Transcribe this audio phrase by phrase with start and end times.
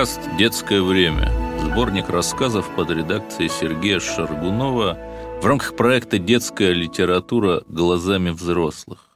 [0.00, 1.30] Подкаст «Детское время».
[1.60, 4.96] Сборник рассказов под редакцией Сергея Шаргунова
[5.42, 9.10] в рамках проекта «Детская литература глазами взрослых».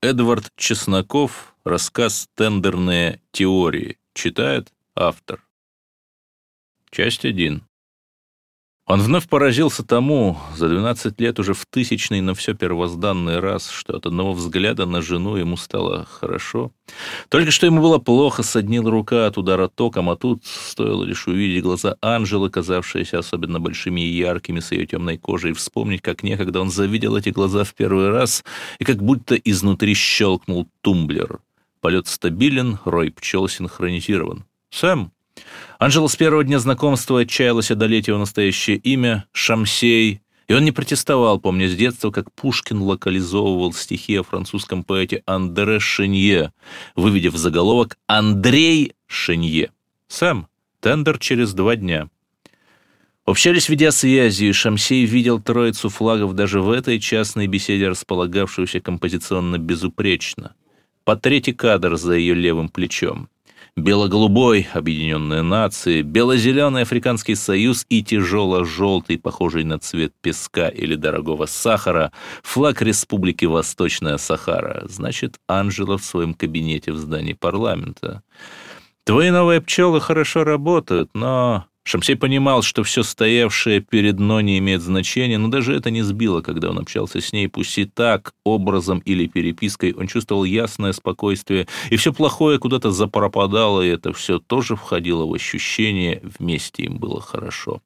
[0.00, 3.98] Эдвард Чесноков, рассказ «Тендерные теории».
[4.14, 5.44] Читает автор.
[6.90, 7.62] Часть 1.
[8.86, 13.96] Он вновь поразился тому, за 12 лет уже в тысячный, но все первозданный раз, что
[13.96, 16.70] от одного взгляда на жену ему стало хорошо.
[17.30, 21.62] Только что ему было плохо, соднила рука от удара током, а тут стоило лишь увидеть
[21.62, 26.60] глаза Анжелы, казавшиеся особенно большими и яркими с ее темной кожей, и вспомнить, как некогда
[26.60, 28.44] он завидел эти глаза в первый раз,
[28.78, 31.38] и как будто изнутри щелкнул тумблер.
[31.80, 34.44] Полет стабилен, рой пчел синхронизирован.
[34.68, 35.10] «Сэм!»
[35.78, 41.40] Анжела с первого дня знакомства отчаялась одолеть его настоящее имя— Шамсей, и он не протестовал,
[41.40, 46.52] помня с детства, как Пушкин локализовывал стихи о французском поэте Андре Шенье,
[46.94, 49.72] в заголовок «Андрей Шенье».
[50.08, 50.46] Сэм,
[50.80, 52.08] тендер через два дня.
[53.24, 60.54] Общались видеосвязи, и Шамсей видел троицу флагов даже в этой частной беседе, располагавшуюся композиционно безупречно.
[61.04, 63.30] По третий кадр за ее левым плечом
[63.76, 72.12] бело-голубой Объединенные Нации, бело-зеленый Африканский Союз и тяжело-желтый, похожий на цвет песка или дорогого сахара,
[72.42, 74.84] флаг Республики Восточная Сахара.
[74.88, 78.22] Значит, Анжела в своем кабинете в здании парламента.
[79.04, 84.80] Твои новые пчелы хорошо работают, но Шамсей понимал, что все стоявшее перед но не имеет
[84.80, 89.00] значения, но даже это не сбило, когда он общался с ней, пусть и так, образом
[89.00, 94.76] или перепиской, он чувствовал ясное спокойствие, и все плохое куда-то запропадало, и это все тоже
[94.76, 97.82] входило в ощущение, вместе им было хорошо.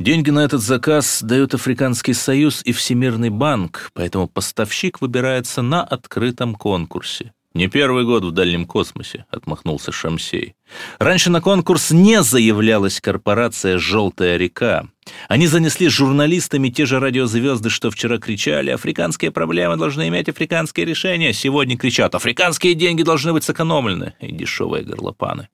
[0.00, 6.56] Деньги на этот заказ дают Африканский Союз и Всемирный банк, поэтому поставщик выбирается на открытом
[6.56, 7.32] конкурсе.
[7.54, 10.54] «Не первый год в дальнем космосе»,— отмахнулся Шамсей.
[10.98, 14.86] Раньше на конкурс не заявлялась корпорация «Желтая река».
[15.28, 21.32] Они занесли журналистами те же радиозвезды, что вчера кричали «Африканские проблемы должны иметь африканские решения».
[21.32, 24.14] Сегодня кричат «Африканские деньги должны быть сэкономлены».
[24.20, 25.48] И дешевые горлопаны.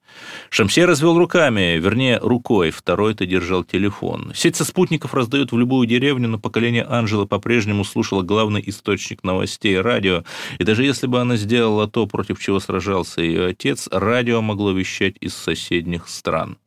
[0.51, 4.33] Шамсей развел руками, вернее, рукой, второй-то держал телефон.
[4.35, 9.81] Сеть со спутников раздают в любую деревню, но поколение Анжелы по-прежнему слушало главный источник новостей–
[9.81, 10.25] радио.
[10.59, 15.08] И даже если бы она сделала то, против чего сражался ее отец, радио могло вещать
[15.09, 16.59] приезжать из соседних стран.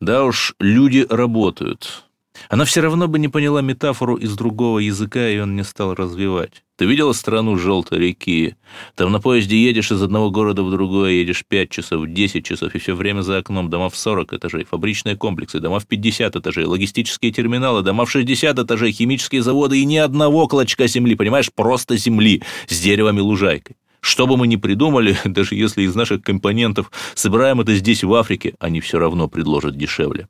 [0.00, 2.04] Да уж, люди работают.
[2.48, 6.64] Она все равно бы не поняла метафору из другого языка, и он не стал развивать.
[6.76, 8.56] Ты видела страну желтой реки?
[8.96, 12.78] Там на поезде едешь из одного города в другой, едешь 5 часов, 10 часов, и
[12.78, 13.68] все время за окном.
[13.70, 18.58] Дома в 40 этажей, фабричные комплексы, дома в 50 этажей, логистические терминалы, дома в 60
[18.58, 23.76] этажей, химические заводы и ни одного клочка земли, понимаешь, просто земли с деревом и лужайкой.
[24.02, 28.54] Что бы мы ни придумали, даже если из наших компонентов собираем это здесь, в Африке,
[28.58, 30.28] они все равно предложат дешевле.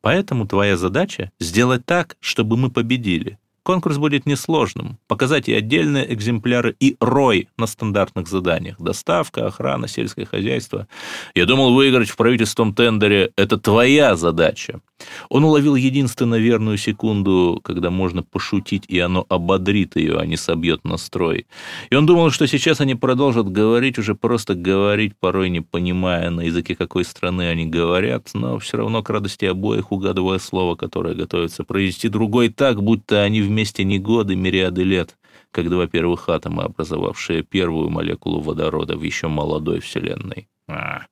[0.00, 3.38] Поэтому твоя задача— сделать так, чтобы мы победили.
[3.64, 4.98] Конкурс будет несложным.
[5.06, 8.80] Показать и отдельные экземпляры, и рой на стандартных заданиях.
[8.80, 10.88] Доставка, охрана, сельское хозяйство.
[11.34, 14.80] Я думал, выиграть в правительственном тендере– это твоя задача.
[15.28, 20.84] Он уловил единственно верную секунду, когда можно пошутить, и оно ободрит ее, а не собьет
[20.84, 21.46] настрой.
[21.90, 26.42] И он думал, что сейчас они продолжат говорить, уже просто говорить, порой не понимая, на
[26.42, 31.64] языке какой страны они говорят, но все равно к радости обоих угадывая слово, которое готовится
[31.64, 35.16] произвести другой так, будто они вместе не годы, мириады лет,
[35.50, 40.48] как два первых атома, образовавшие первую молекулу водорода в еще молодой Вселенной.
[40.68, 41.02] А,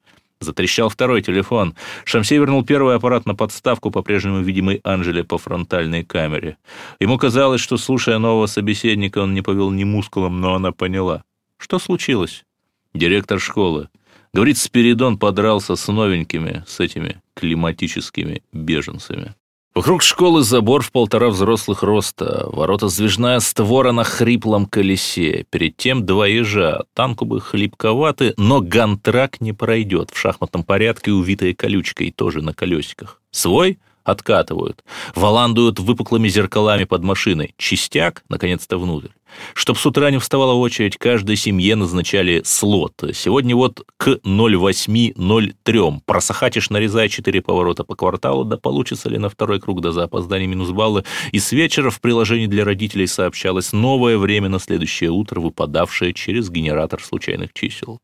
[0.40, 1.74] Затрещал второй телефон.
[2.06, 6.56] Шамсей вернул первый аппарат на подставку, по-прежнему видимый Анжеле по фронтальной камере.
[6.98, 11.24] Ему казалось, что, слушая нового собеседника, он не повел ни мускулом, но она поняла.
[11.58, 12.46] Что случилось?
[12.94, 13.90] Директор школы.
[14.32, 19.34] Говорит, Спиридон подрался с новенькими, с этими климатическими беженцами.
[19.72, 26.04] Вокруг школы забор в полтора взрослых роста, ворота сдвижная створа на хриплом колесе, перед тем
[26.04, 32.42] два ежа, танку бы хлипковаты, но гантрак не пройдет, в шахматном порядке увитые колючкой, тоже
[32.42, 33.20] на колесиках.
[33.30, 34.82] Свой откатывают,
[35.14, 39.10] валандуют выпуклыми зеркалами под машиной, частяк, наконец-то внутрь.
[39.54, 42.92] Чтоб с утра не вставала очередь, каждой семье назначали слот.
[43.14, 46.00] Сегодня вот к 08.03.
[46.06, 50.48] Просохатишь, нарезая 4 поворота по кварталу, да получится ли на второй круг, да за опоздание
[50.48, 51.04] минус баллы.
[51.32, 56.50] И с вечера в приложении для родителей сообщалось новое время на следующее утро, выпадавшее через
[56.50, 58.00] генератор случайных чисел.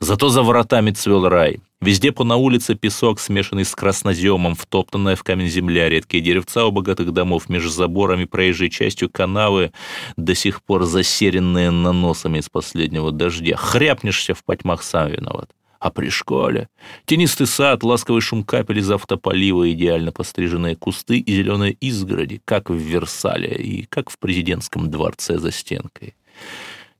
[0.00, 1.60] Зато за воротами цвел рай.
[1.82, 6.70] Везде по на улице песок, смешанный с красноземом, втоптанная в камень земля, редкие деревца у
[6.70, 9.72] богатых домов, между заборами проезжей частью канавы,
[10.16, 13.56] до сих пор засеренные наносами из последнего дождя.
[13.56, 15.50] Хряпнешься в потьмах, сам виноват.
[15.80, 16.68] А при школе
[17.04, 22.76] тенистый сад, ласковый шум капель из автополива, идеально постриженные кусты и зеленые изгороди, как в
[22.76, 26.14] Версале и как в президентском дворце за стенкой.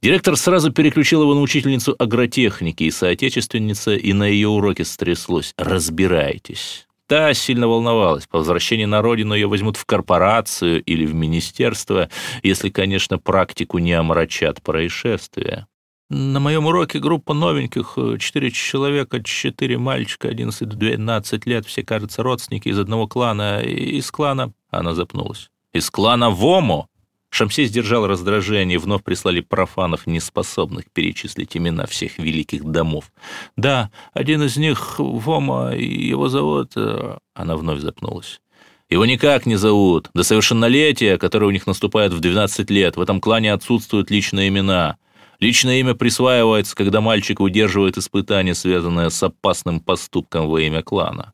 [0.03, 6.89] Директор сразу переключил его на учительницу агротехники и соотечественница, и на ее уроке стряслось «разбирайтесь».
[7.07, 8.27] Та сильно волновалась.
[8.27, 12.09] По возвращении на родину ее возьмут в корпорацию или в министерство,
[12.43, 15.69] если, конечно, практику не омрачат происшествия.
[16.11, 22.79] На моем уроке группа новеньких, четыре человека, четыре мальчика, 11-12 лет, все, кажется, родственники из
[22.79, 23.61] одного клана.
[23.61, 24.53] Из клана...
[24.71, 25.49] Она запнулась.
[25.73, 26.89] Из клана ВОМО?
[27.33, 33.11] Шамсей сдержал раздражение, вновь прислали профанов, неспособных перечислить имена всех великих домов.
[33.57, 38.43] «Да, один из них Вома, его зовут...» э, Она вновь запнулась.
[38.91, 40.11] «Его никак не зовут.
[40.13, 44.99] До совершеннолетия, которое у них наступает в 12 лет, в этом клане отсутствуют личные имена».
[45.41, 51.33] Личное имя присваивается, когда мальчик удерживает испытание, связанное с опасным поступком во имя клана.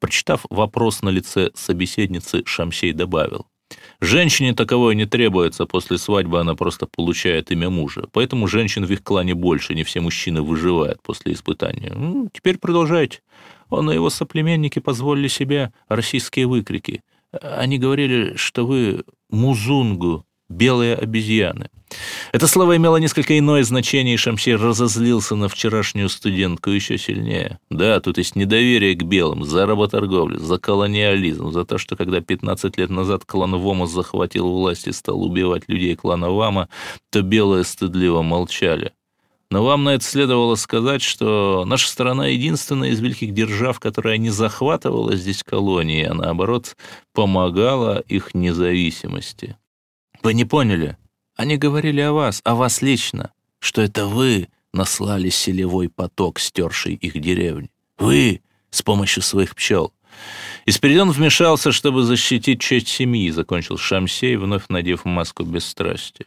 [0.00, 3.46] Прочитав вопрос на лице собеседницы, Шамсей добавил.
[4.00, 8.06] Женщине таковое не требуется, после свадьбы она просто получает имя мужа.
[8.12, 11.92] Поэтому женщин в их клане больше, не все мужчины выживают после испытания.
[11.94, 13.20] Ну, теперь продолжайте.
[13.70, 17.02] Он и его соплеменники позволили себе российские выкрики.
[17.32, 21.70] Они говорили, что вы музунгу, белые обезьяны.
[22.32, 27.58] Это слово имело несколько иное значение, и Шамсир разозлился на вчерашнюю студентку еще сильнее.
[27.70, 32.76] Да, тут есть недоверие к белым, за работорговлю, за колониализм, за то, что когда 15
[32.76, 36.68] лет назад клан Вома захватил власть и стал убивать людей клана Вама,
[37.10, 38.92] то белые стыдливо молчали.
[39.50, 44.30] Но вам на это следовало сказать, что наша страна единственная из великих держав, которая не
[44.30, 46.76] захватывала здесь колонии, а наоборот
[47.12, 49.56] помогала их независимости.
[50.24, 50.96] Вы не поняли?
[51.36, 57.20] Они говорили о вас, о вас лично, что это вы наслали селевой поток, стерший их
[57.20, 57.70] деревни.
[57.98, 59.92] Вы с помощью своих пчел.
[60.66, 66.26] Исперидон вмешался, чтобы защитить честь семьи, закончил Шамсей, вновь надев маску бесстрастия.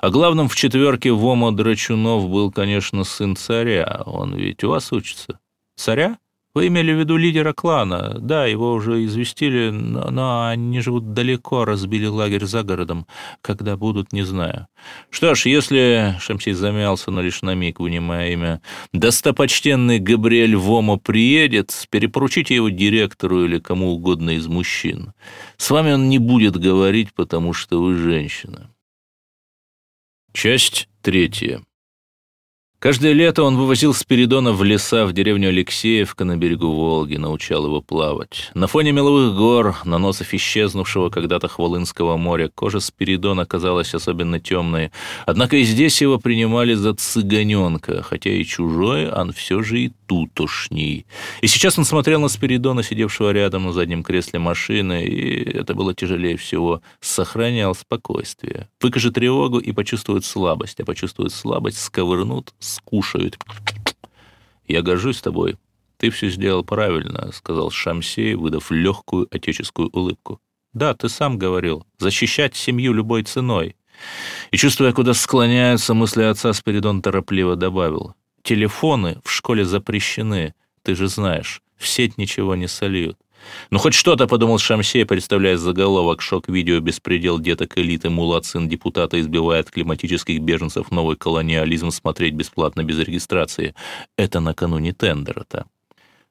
[0.00, 4.02] А главным в четверке Вома Драчунов был, конечно, сын царя.
[4.06, 5.38] Он ведь у вас учится.
[5.76, 6.18] Царя?
[6.56, 8.16] Вы имели в виду лидера клана.
[8.18, 13.06] Да, его уже известили, но, но они живут далеко, разбили лагерь за городом.
[13.42, 14.66] Когда будут, не знаю.
[15.10, 16.16] Что ж, если...
[16.18, 18.62] Шамсей замялся, но лишь на миг, вынимая имя.
[18.94, 25.12] Достопочтенный Габриэль Вома приедет, перепоручите его директору или кому угодно из мужчин.
[25.58, 28.70] С вами он не будет говорить, потому что вы женщина.
[30.32, 31.60] Часть третья.
[32.86, 37.80] Каждое лето он вывозил Спиридона в леса в деревню Алексеевка на берегу Волги, научал его
[37.80, 38.52] плавать.
[38.54, 44.92] На фоне меловых гор, наносов исчезнувшего когда-то Хвалынского моря, кожа Спиридона казалась особенно темной.
[45.24, 51.06] Однако и здесь его принимали за цыганенка, хотя и чужой, он все же и тутошний.
[51.40, 55.92] И сейчас он смотрел на Спиридона, сидевшего рядом на заднем кресле машины, и это было
[55.92, 56.80] тяжелее всего.
[57.00, 58.68] Сохранял спокойствие.
[58.80, 63.38] Выкажет тревогу и почувствует слабость, а почувствует слабость, сковырнут, скушают.
[64.66, 65.56] «Я горжусь тобой.
[65.98, 70.40] Ты все сделал правильно»,— сказал Шамсей, выдав легкую отеческую улыбку.
[70.72, 71.86] «Да, ты сам говорил.
[71.98, 73.76] Защищать семью любой ценой».
[74.50, 78.14] И, чувствуя, куда склоняются мысли отца, Спиридон торопливо добавил.
[78.42, 81.62] «Телефоны в школе запрещены, ты же знаешь.
[81.76, 83.16] В сеть ничего не сольют.
[83.70, 89.70] Ну, хоть что-то, подумал Шамсей, представляя заголовок «Шок-видео беспредел деток элиты, мулат, сын депутата, избивает
[89.70, 93.74] климатических беженцев, новый колониализм, смотреть бесплатно без регистрации».
[94.16, 95.66] Это накануне тендера-то.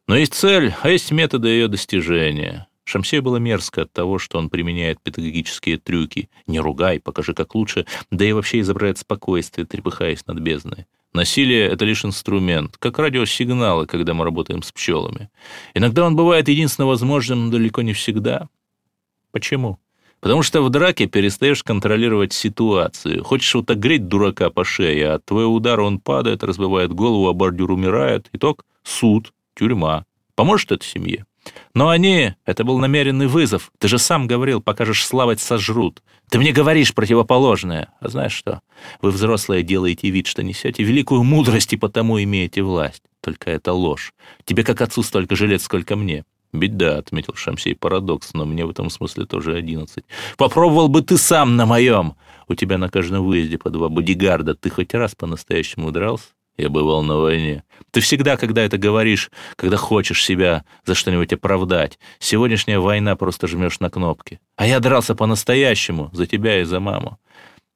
[0.07, 2.67] Но есть цель, а есть методы ее достижения.
[2.83, 6.29] Шамсею было мерзко от того, что он применяет педагогические трюки.
[6.45, 10.85] «Не ругай, покажи как лучше», да и вообще изображает спокойствие, трепыхаясь над бездной.
[11.15, 15.29] Насилие– это лишь инструмент, как радиосигналы, когда мы работаем с пчелами.
[15.73, 18.49] Иногда он бывает единственно возможным, но далеко не всегда.
[19.31, 19.79] Почему?
[20.19, 23.23] Потому что в драке перестаешь контролировать ситуацию.
[23.23, 27.33] Хочешь вот огреть дурака по шее, а от твоего удара он падает, разбивает голову, а
[27.33, 28.27] бордюр умирает.
[28.33, 30.05] Итог– суд, тюрьма.
[30.35, 31.25] Поможет это семье?
[31.73, 33.71] Но они, это был намеренный вызов.
[33.79, 36.01] Ты же сам говорил, покажешь славать сожрут.
[36.29, 37.89] Ты мне говоришь противоположное.
[37.99, 38.61] А знаешь что?
[39.01, 43.03] Вы, взрослые, делаете вид, что несете великую мудрость и потому имеете власть.
[43.21, 44.13] Только это ложь.
[44.43, 46.25] Тебе как отцу столько же лет, сколько мне.
[46.55, 50.05] «Беда»,— отметил Шамсей парадокс, но мне в этом смысле тоже одиннадцать.
[50.37, 52.15] «Попробовал бы ты сам на моем!
[52.47, 54.55] У тебя на каждом выезде по два бодигарда.
[54.55, 57.63] Ты хоть раз по-настоящему дрался?» Я бывал на войне.
[57.91, 61.99] Ты всегда, когда это говоришь, когда хочешь себя за что-нибудь оправдать.
[62.19, 64.39] Сегодняшняя война просто жмешь на кнопки.
[64.55, 67.19] А я дрался по-настоящему, за тебя и за маму.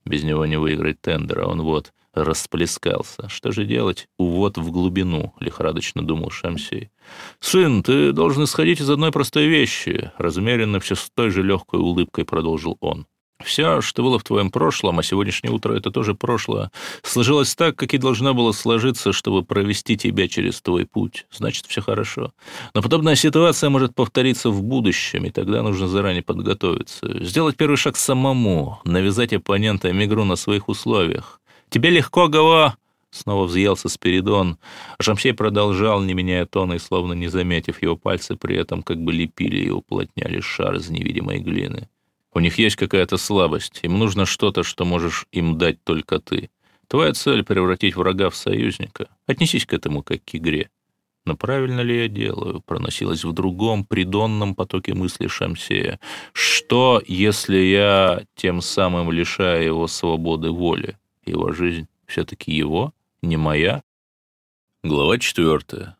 [0.05, 1.45] Без него не выиграть тендера.
[1.45, 3.27] Он вот расплескался.
[3.29, 4.07] Что же делать?
[4.17, 6.89] Увод в глубину, лихорадочно думал Шамсей.
[7.39, 12.25] Сын, ты должен исходить из одной простой вещи, размеренно все с той же легкой улыбкой
[12.25, 13.07] продолжил он.
[13.43, 16.71] Все, что было в твоем прошлом, а сегодняшнее утро— это тоже прошлое,
[17.03, 21.25] сложилось так, как и должно было сложиться, чтобы провести тебя через твой путь.
[21.31, 22.33] Значит, все хорошо.
[22.73, 27.23] Но подобная ситуация может повториться в будущем, и тогда нужно заранее подготовиться.
[27.23, 31.39] Сделать первый шаг самому, навязать оппонентам игру на своих условиях.
[31.69, 32.75] «Тебе легко, Гава!»
[33.11, 34.57] Снова взъелся Спиридон.
[35.01, 39.11] Шамсей продолжал, не меняя тона и словно не заметив его пальцы, при этом как бы
[39.11, 41.89] лепили и уплотняли шар из невидимой глины.
[42.39, 46.49] У них есть какая-то слабость, им нужно что-то, что можешь им дать только ты.
[46.87, 49.09] Твоя цель— превратить врага в союзника.
[49.27, 50.69] Отнесись к этому как к игре.
[51.25, 52.61] Но правильно ли я делаю?
[52.61, 55.99] Проносилась в другом, придонном потоке мысли Шамсея.
[56.31, 60.97] Что, если я тем самым лишаю его свободы воли?
[61.25, 63.83] Его жизнь все-таки его, не моя?
[64.81, 65.98] Глава четвертая.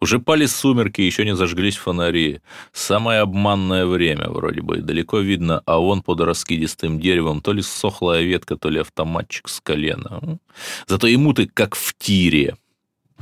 [0.00, 2.40] Уже пали сумерки, еще не зажглись фонари.
[2.72, 8.22] Самое обманное время, вроде бы, далеко видно, а он под раскидистым деревом то ли сохлая
[8.22, 10.38] ветка, то ли автоматчик с колена.
[10.86, 12.56] Зато ему ты как в тире.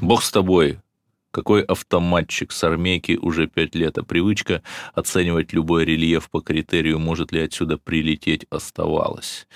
[0.01, 0.79] Бог с тобой,
[1.39, 4.61] какой автоматчик с армейки уже пять лет, а привычка
[4.93, 9.47] оценивать любой рельеф по критерию, может ли отсюда прилететь, оставалась.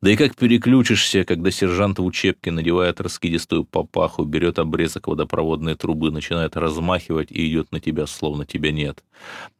[0.00, 6.12] Да и как переключишься, когда сержант в учебке надевает раскидистую папаху, берет обрезок водопроводной трубы,
[6.12, 9.02] начинает размахивать и идет на тебя, словно тебя нет.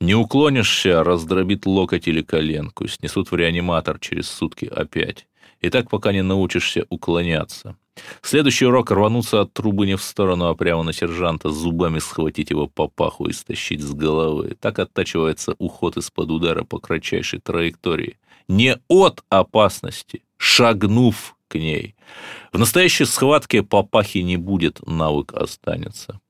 [0.01, 5.27] Не уклонишься, раздробит локоть или коленку, снесут в реаниматор через сутки опять.
[5.61, 7.77] И так пока не научишься уклоняться.
[8.23, 12.67] Следующий урок— рвануться от трубы не в сторону, а прямо на сержанта, зубами схватить его
[12.67, 14.57] по паху и стащить с головы.
[14.61, 18.19] Так оттачивается уход из-под удара по кратчайшей траектории.
[18.49, 21.95] Не от опасности, шагнув к ней.
[22.53, 26.21] В настоящей схватке папахи не будет, навык останется.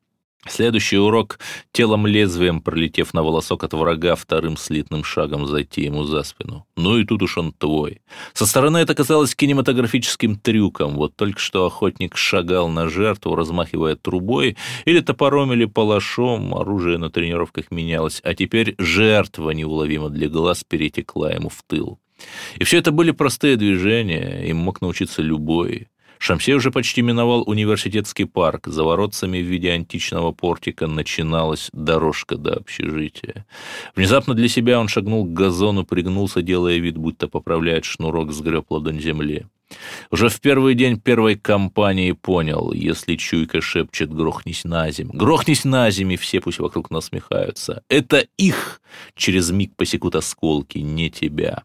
[0.48, 1.38] Следующий урок—
[1.72, 6.66] телом лезвием, пролетев на волосок от врага, вторым слитным шагом зайти ему за спину.
[6.76, 8.00] Ну и тут уж он твой.
[8.32, 10.94] Со стороны это казалось кинематографическим трюком.
[10.96, 17.08] Вот только что охотник шагал на жертву, размахивая трубой, или топором, или палашом, оружие на
[17.08, 22.00] тренировках менялось, а теперь жертва неуловимо для глаз перетекла ему в тыл.
[22.56, 25.88] И все это были простые движения, им мог научиться любой.
[26.22, 28.68] Шамсей уже почти миновал университетский парк.
[28.68, 33.44] За воротцами в виде античного портика начиналась дорожка до общежития.
[33.96, 39.00] Внезапно для себя он шагнул к газону, пригнулся, делая вид, будто поправляет шнурок, сгреб ладонь
[39.00, 39.46] земли.
[40.12, 45.90] Уже в первый день первой кампании понял, если чуйка шепчет «грохнись на земь», «грохнись на
[45.90, 47.82] земь», и все пусть вокруг насмехаются.
[47.88, 48.80] Это их
[49.16, 51.64] через миг посекут осколки, не тебя.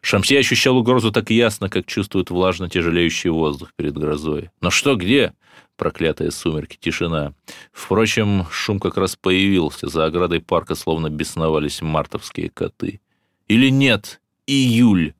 [0.00, 4.50] Шамси ощущал угрозу так ясно, как чувствует влажно тяжелеющий воздух перед грозой.
[4.60, 5.32] Но что где?
[5.76, 7.34] Проклятые сумерки, тишина.
[7.72, 9.88] Впрочем, шум как раз появился.
[9.88, 13.00] За оградой парка словно бесновались мартовские коты.
[13.48, 15.14] Или нет, июль.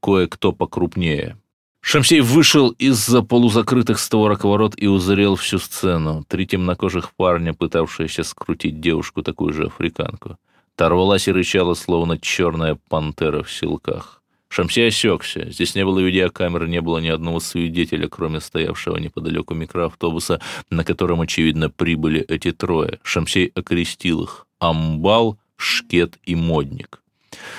[0.00, 1.36] Кое-кто покрупнее.
[1.80, 6.24] Шамсей вышел из-за полузакрытых створок ворот и узрел всю сцену.
[6.28, 10.36] Три темнокожих парня, пытавшиеся скрутить девушку, такую же африканку.
[10.76, 14.22] Торвалась и рычала, словно черная пантера в силках.
[14.48, 15.50] Шамси осекся.
[15.50, 20.40] Здесь не было видеокамеры, не было ни одного свидетеля, кроме стоявшего неподалеку микроавтобуса,
[20.70, 23.00] на котором, очевидно, прибыли эти трое.
[23.02, 24.46] Шамсей окрестил их.
[24.58, 27.02] Амбал, Шкет и Модник.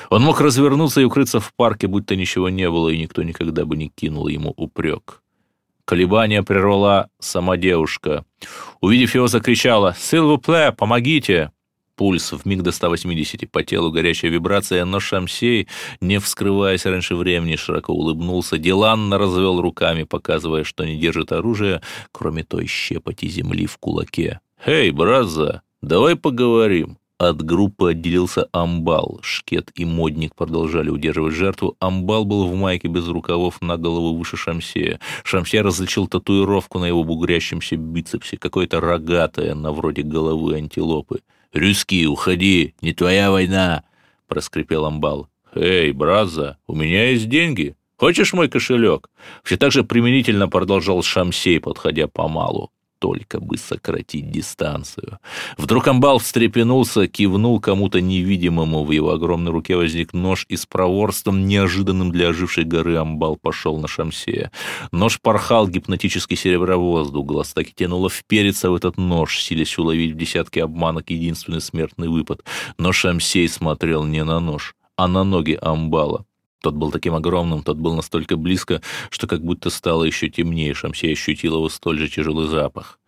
[0.10, 3.76] Он мог развернуться и укрыться в парке, будто ничего не было, и никто никогда бы
[3.76, 5.22] не кинул ему упрек.
[5.86, 8.26] Колебания прервала сама девушка.
[8.82, 11.52] Увидев его, закричала «Силвупле, помогите!»
[11.98, 15.68] Пульс в миг до 180, по телу горячая вибрация, но Шамсей,
[16.00, 22.44] не вскрываясь раньше времени, широко улыбнулся, деланно развел руками, показывая, что не держит оружие, кроме
[22.44, 24.40] той щепоти земли в кулаке.
[24.64, 29.20] «Эй, браза, давай поговорим!» От группы отделился Амбал.
[29.24, 31.76] Шкет и Модник продолжали удерживать жертву.
[31.80, 35.00] Амбал был в майке без рукавов на голову выше Шамсея.
[35.24, 41.22] Шамсея различил татуировку на его бугрящемся бицепсе, какое-то рогатое, на вроде головы антилопы.
[41.58, 43.84] «Рюски, уходи, не твоя война!»—
[44.28, 45.28] проскрипел Амбал.
[45.56, 47.76] «Эй, браза, у меня есть деньги.
[47.98, 49.10] Хочешь мой кошелек?»
[49.44, 55.20] Все так же применительно продолжал Шамсей, подходя помалу только бы сократить дистанцию.
[55.58, 58.84] Вдруг амбал встрепенулся, кивнул кому-то невидимому.
[58.84, 63.78] В его огромной руке возник нож и с проворством, неожиданным для ожившей горы, амбал пошел
[63.80, 64.52] на шамсея.
[64.92, 67.26] Нож порхал гипнотический серебровоздух.
[67.26, 72.08] Глаз так и тянуло впериться в этот нож, силясь уловить в десятке обманок единственный смертный
[72.08, 72.44] выпад.
[72.78, 76.26] Но шамсей смотрел не на нож, а на ноги амбала.
[76.62, 80.74] Тот был таким огромным, тот был настолько близко, что как будто стало еще темнее.
[80.74, 83.00] Шамсей ощутил его столь же тяжелый запах.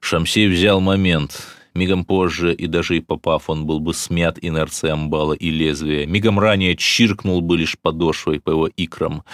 [0.00, 1.46] Шамсей взял момент.
[1.74, 6.06] Мигом позже, и даже и попав, он был бы смят инерцией амбала и лезвия.
[6.06, 9.24] Мигом ранее чиркнул бы лишь подошвой по его икрам.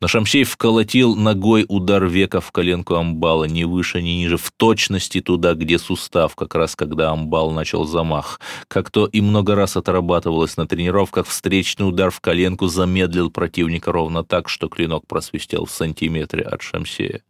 [0.00, 5.20] Но Шамсей вколотил ногой удар века в коленку амбала, ни выше, ни ниже, в точности
[5.20, 8.40] туда, где сустав, как раз когда амбал начал замах.
[8.68, 14.22] Как то и много раз отрабатывалось на тренировках, встречный удар в коленку замедлил противника ровно
[14.22, 17.22] так, что клинок просвистел в сантиметре от Шамсея.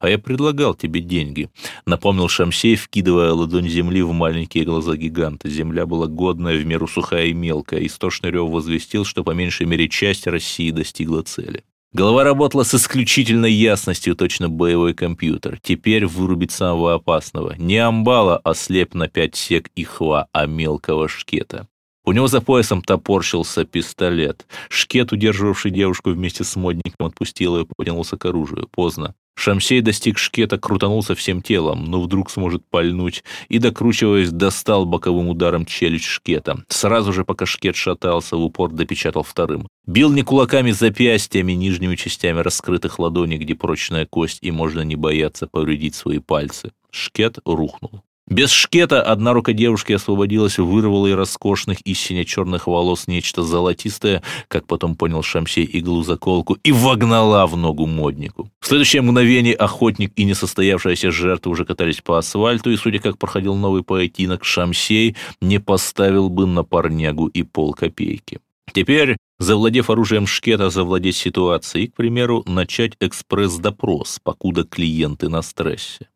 [0.00, 1.50] «А я предлагал тебе деньги»,—
[1.86, 5.48] напомнил Шамсей, вкидывая ладонь земли в маленькие глаза гиганта.
[5.48, 7.86] Земля была годная, в меру сухая и мелкая.
[7.86, 11.62] Истошный рев возвестил, что по меньшей мере часть России достигла цели.
[11.92, 15.58] Голова работала с исключительной ясностью, точно боевой компьютер.
[15.62, 17.54] Теперь вырубить самого опасного.
[17.56, 21.66] Не амбала, а слеп на пять сек и хва, а мелкого шкета.
[22.04, 24.46] У него за поясом топорщился пистолет.
[24.70, 28.68] Шкет, удерживавший девушку вместе с модником, отпустил ее и потянулся к оружию.
[28.70, 29.14] Поздно.
[29.38, 35.64] Шамсей достиг шкета, крутанулся всем телом, но вдруг сможет пальнуть, и, докручиваясь, достал боковым ударом
[35.64, 36.64] челюсть шкета.
[36.66, 39.68] Сразу же, пока шкет шатался, в упор допечатал вторым.
[39.86, 45.46] Бил не кулаками запястьями, нижними частями раскрытых ладоней, где прочная кость, и можно не бояться
[45.46, 46.72] повредить свои пальцы.
[46.90, 48.02] Шкет рухнул.
[48.28, 54.66] Без шкета одна рука девушки освободилась, вырвала из роскошных и сине-черных волос нечто золотистое, как
[54.66, 58.50] потом понял Шамсей иглу-заколку, и вогнала в ногу моднику.
[58.60, 63.54] В следующее мгновение охотник и несостоявшаяся жертва уже катались по асфальту, и, судя как проходил
[63.54, 68.40] новый поединок, Шамсей не поставил бы на парнягу и полкопейки.
[68.74, 76.08] Теперь, завладев оружием шкета, завладеть ситуацией к примеру, начать экспресс-допрос, покуда клиенты на стрессе.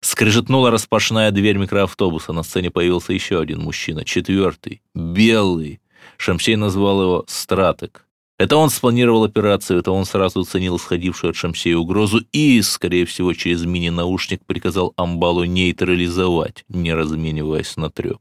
[0.00, 2.32] Скрежетнула распашная дверь микроавтобуса.
[2.32, 5.80] На сцене появился еще один мужчина, четвертый, белый.
[6.16, 8.04] Шамсей назвал его «Стратек».
[8.38, 13.34] Это он спланировал операцию, это он сразу оценил сходившую от Шамсея угрозу и, скорее всего,
[13.34, 18.18] через мини-наушник приказал Амбалу нейтрализовать, не размениваясь на треп.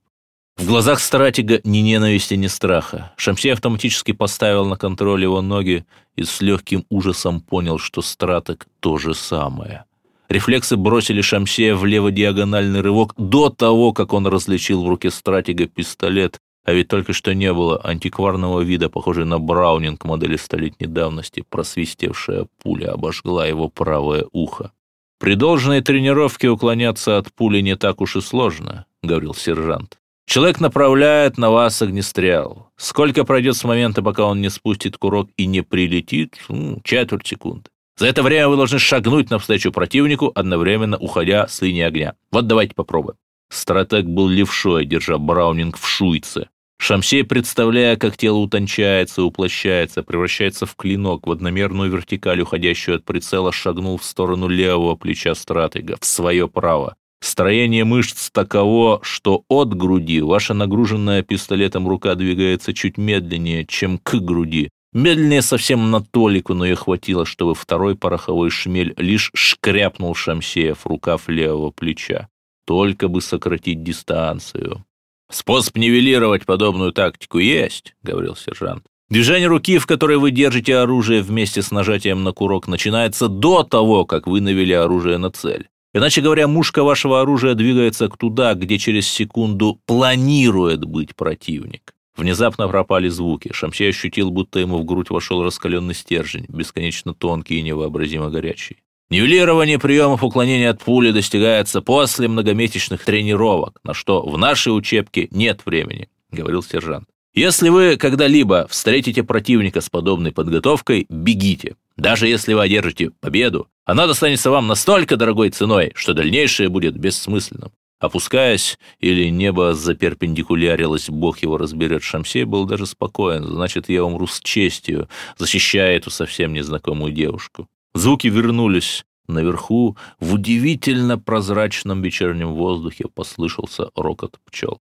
[0.57, 3.13] В глазах стратега ни ненависти, ни страха.
[3.15, 8.97] Шамсей автоматически поставил на контроль его ноги и с легким ужасом понял, что стратег то
[8.97, 9.85] же самое.
[10.29, 16.73] Рефлексы бросили Шамсея лево-диагональный рывок до того, как он различил в руке стратега пистолет, а
[16.73, 22.91] ведь только что не было антикварного вида, похожий на Браунинг модели столетней давности, просвистевшая пуля
[22.91, 24.73] обожгла его правое ухо.
[25.17, 29.97] «При должной тренировке уклоняться от пули не так уж и сложно»,— говорил сержант.
[30.27, 32.67] «Человек направляет на вас огнестрел.
[32.75, 36.37] Сколько пройдет с момента, пока он не спустит курок и не прилетит?
[36.83, 37.69] Четверть секунды.
[37.97, 42.13] За это время вы должны шагнуть навстречу противнику, одновременно уходя с линии огня.
[42.31, 43.17] Вот давайте попробуем.
[43.49, 46.49] Стратег был левшой, держа Браунинг в шуйце.
[46.79, 53.51] Шамсей, представляя, как тело утончается, уплощается, превращается в клинок, в одномерную вертикаль, уходящую от прицела,
[53.51, 56.95] шагнул в сторону левого плеча стратега, в свое право.
[57.19, 64.13] Строение мышц таково, что от груди ваша нагруженная пистолетом рука двигается чуть медленнее, чем к
[64.17, 70.73] груди, Медленнее совсем на толику, но и хватило, чтобы второй пороховой шмель лишь шкряпнул Шамсея
[70.73, 72.29] в рукав левого плеча.
[72.65, 74.83] Только бы сократить дистанцию.
[75.31, 78.85] «Способ нивелировать подобную тактику есть»,— говорил сержант.
[79.11, 84.03] «Движение руки, в которой вы держите оружие вместе с нажатием на курок, начинается до того,
[84.03, 85.67] как вы навели оружие на цель.
[85.93, 91.93] Иначе говоря, мушка вашего оружия двигается туда, где через секунду планирует быть противник.
[92.17, 93.51] Внезапно пропали звуки.
[93.53, 98.77] Шамсей ощутил, будто ему в грудь вошел раскаленный стержень, бесконечно тонкий и невообразимо горячий.
[99.09, 105.61] Нивелирование приемов уклонения от пули достигается после многомесячных тренировок, на что в нашей учебке нет
[105.65, 107.07] времени, говорил сержант.
[107.33, 111.75] Если вы когда-либо встретите противника с подобной подготовкой, бегите.
[111.95, 117.71] Даже если вы одержите победу, она достанется вам настолько дорогой ценой, что дальнейшее будет бессмысленным.
[117.99, 124.39] Опускаясь, или небо заперпендикулярилось, бог его разберет, Шамсей был даже спокоен, значит, я умру с
[124.39, 127.67] честью, защищая эту совсем незнакомую девушку.
[127.93, 129.03] Звуки вернулись.
[129.27, 134.79] Наверху, в удивительно прозрачном вечернем воздухе, послышался рокот пчел.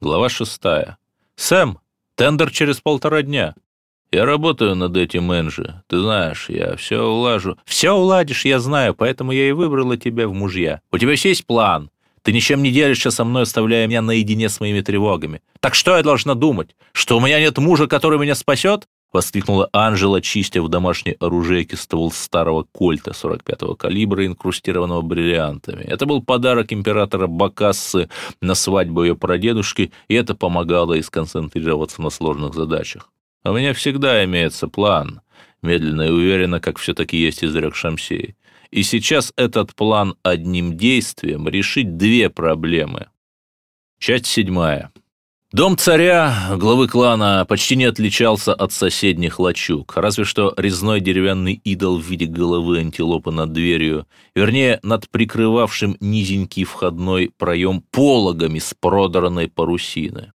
[0.00, 0.98] Глава шестая.
[1.36, 1.78] «Сэм,
[2.16, 3.54] тендер через полтора дня.
[4.10, 5.82] Я работаю над этим, Энджи.
[5.86, 7.56] Ты знаешь, я все улажу».
[7.64, 10.80] «Все уладишь, я знаю, поэтому я и выбрала тебя в мужья.
[10.90, 11.90] У тебя есть план?»
[12.22, 15.40] Ты ничем не делишься со мной, оставляя меня наедине с моими тревогами.
[15.60, 16.76] Так что я должна думать?
[16.92, 22.12] Что у меня нет мужа, который меня спасет?» Воскликнула Анжела, чистя в домашней оружейке ствол
[22.12, 25.82] старого кольта 45-го калибра, инкрустированного бриллиантами.
[25.82, 28.10] Это был подарок императора Бакассы
[28.42, 33.08] на свадьбу ее прадедушки, и это помогало ей сконцентрироваться на сложных задачах.
[33.44, 35.22] У меня всегда имеется план,
[35.62, 38.36] медленно и уверенно, как все-таки есть изрек Шамсей.
[38.70, 43.08] И сейчас этот план одним действием решить две проблемы.
[43.98, 44.92] Часть седьмая.
[45.50, 51.96] Дом царя, главы клана, почти не отличался от соседних лачуг, разве что резной деревянный идол
[51.96, 59.48] в виде головы антилопы над дверью, вернее, над прикрывавшим низенький входной проем пологами с продранной
[59.48, 60.32] парусины.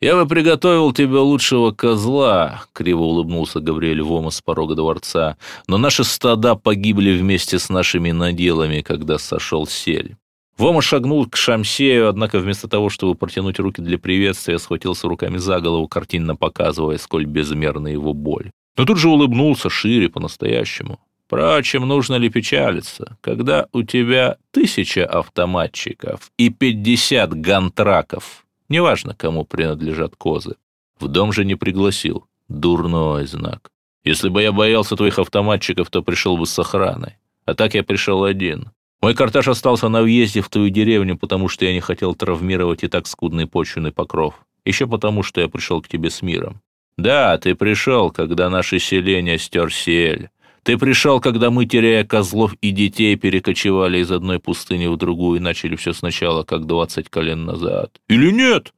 [0.00, 6.04] «Я бы приготовил тебе лучшего козла»,— криво улыбнулся Гавриэль Вома с порога дворца, «но наши
[6.04, 10.16] стада погибли вместе с нашими наделами, когда сошел сель».
[10.56, 15.60] Вома шагнул к Шамсею, однако вместо того, чтобы протянуть руки для приветствия, схватился руками за
[15.60, 18.50] голову, картинно показывая, сколь безмерна его боль.
[18.76, 21.00] Но тут же улыбнулся шире по-настоящему.
[21.26, 30.16] Впрочем, нужно ли печалиться, когда у тебя тысяча автоматчиков и пятьдесят гантраков, неважно, кому принадлежат
[30.16, 30.56] козы.
[30.98, 32.26] В дом же не пригласил.
[32.48, 33.70] Дурной знак.
[34.04, 37.16] Если бы я боялся твоих автоматчиков, то пришел бы с охраной.
[37.44, 38.70] А так я пришел один.
[39.00, 42.88] Мой кортеж остался на въезде в твою деревню, потому что я не хотел травмировать и
[42.88, 44.34] так скудный почвенный покров.
[44.64, 46.60] Еще потому, что я пришел к тебе с миром.
[46.96, 50.30] Да, ты пришел, когда наше селение стер сель.
[50.62, 55.42] Ты пришел, когда мы, теряя козлов и детей, перекочевали из одной пустыни в другую и
[55.42, 57.92] начали все сначала, как двадцать колен назад.
[58.08, 58.72] Или нет?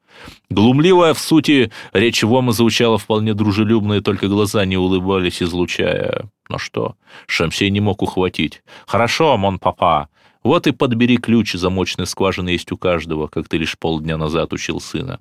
[0.50, 6.28] Глумливая в сути речь Вома звучала вполне дружелюбно, и только глаза не улыбались, излучая...
[6.48, 8.62] Ну что, Шамсей не мог ухватить.
[8.86, 10.08] «Хорошо, мон папа,
[10.42, 14.80] вот и подбери ключ, замочной скважины есть у каждого, как ты лишь полдня назад учил
[14.80, 15.20] сына».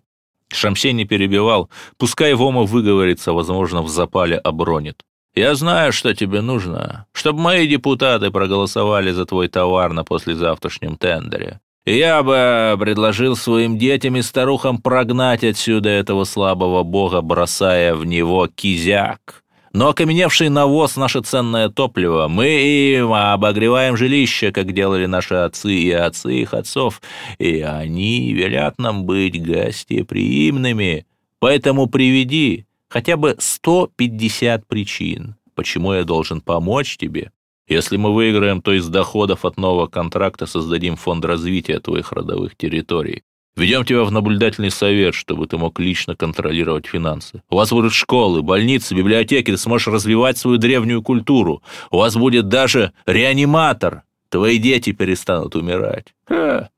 [0.51, 5.03] Шамсей не перебивал, пускай Вома выговорится, возможно, в запале обронит.
[5.35, 11.59] «Я знаю, что тебе нужно, чтобы мои депутаты проголосовали за твой товар на послезавтрашнем тендере.
[11.85, 18.47] Я бы предложил своим детям и старухам прогнать отсюда этого слабого бога, бросая в него
[18.47, 19.43] кизяк.
[19.71, 22.27] Но окаменевший навоз— наше ценное топливо.
[22.27, 27.01] Мы им обогреваем жилище, как делали наши отцы и отцы их отцов,
[27.37, 31.05] и они велят нам быть гостеприимными.
[31.39, 37.31] Поэтому приведи хотя бы 150 причин, почему я должен помочь тебе.
[37.67, 43.21] Если мы выиграем, то из доходов от нового контракта создадим фонд развития твоих родовых территорий.
[43.55, 47.43] Ведем тебя в наблюдательный совет, чтобы ты мог лично контролировать финансы.
[47.49, 51.61] У вас будут школы, больницы, библиотеки, ты сможешь развивать свою древнюю культуру.
[51.91, 54.03] У вас будет даже реаниматор.
[54.29, 56.13] Твои дети перестанут умирать.
[56.27, 56.69] Ха.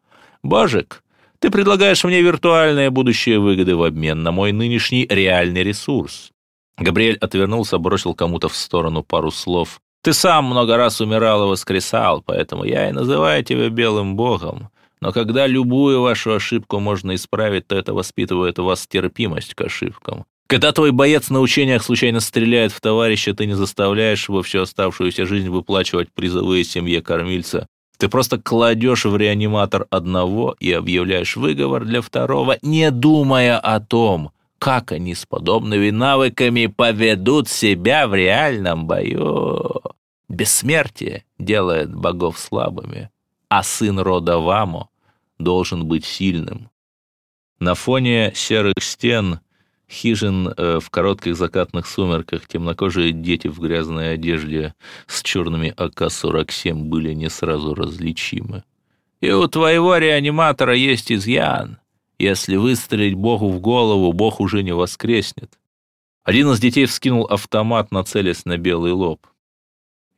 [0.43, 1.00] Божик,
[1.41, 6.31] ты предлагаешь мне виртуальные будущие выгоды в обмен на мой нынешний реальный ресурс.
[6.77, 9.81] Габриэль отвернулся, бросил кому-то в сторону пару слов.
[10.03, 14.69] Ты сам много раз умирал и воскресал, поэтому я и называю тебя белым богом.
[14.99, 20.25] Но когда любую вашу ошибку можно исправить, то это воспитывает у вас терпимость к ошибкам.
[20.47, 25.25] Когда твой боец на учениях случайно стреляет в товарища, ты не заставляешь его всю оставшуюся
[25.25, 27.67] жизнь выплачивать призовые семье кормильца.
[28.01, 34.31] Ты просто кладешь в реаниматор одного и объявляешь выговор для второго, не думая о том,
[34.57, 39.83] как они с подобными навыками поведут себя в реальном бою.
[40.27, 43.11] Бессмертие делает богов слабыми,
[43.49, 44.89] а сын рода Вамо
[45.37, 46.71] должен быть сильным.
[47.59, 49.41] На фоне серых стен,
[49.91, 54.73] хижин э, в коротких закатных сумерках, темнокожие дети в грязной одежде
[55.07, 58.63] с черными АК-47 были не сразу различимы.
[59.19, 61.77] И у твоего реаниматора есть изъян.
[62.17, 65.51] Если выстрелить Богу в голову, Бог уже не воскреснет.
[66.23, 69.27] Один из детей вскинул автомат, нацелясь на белый лоб.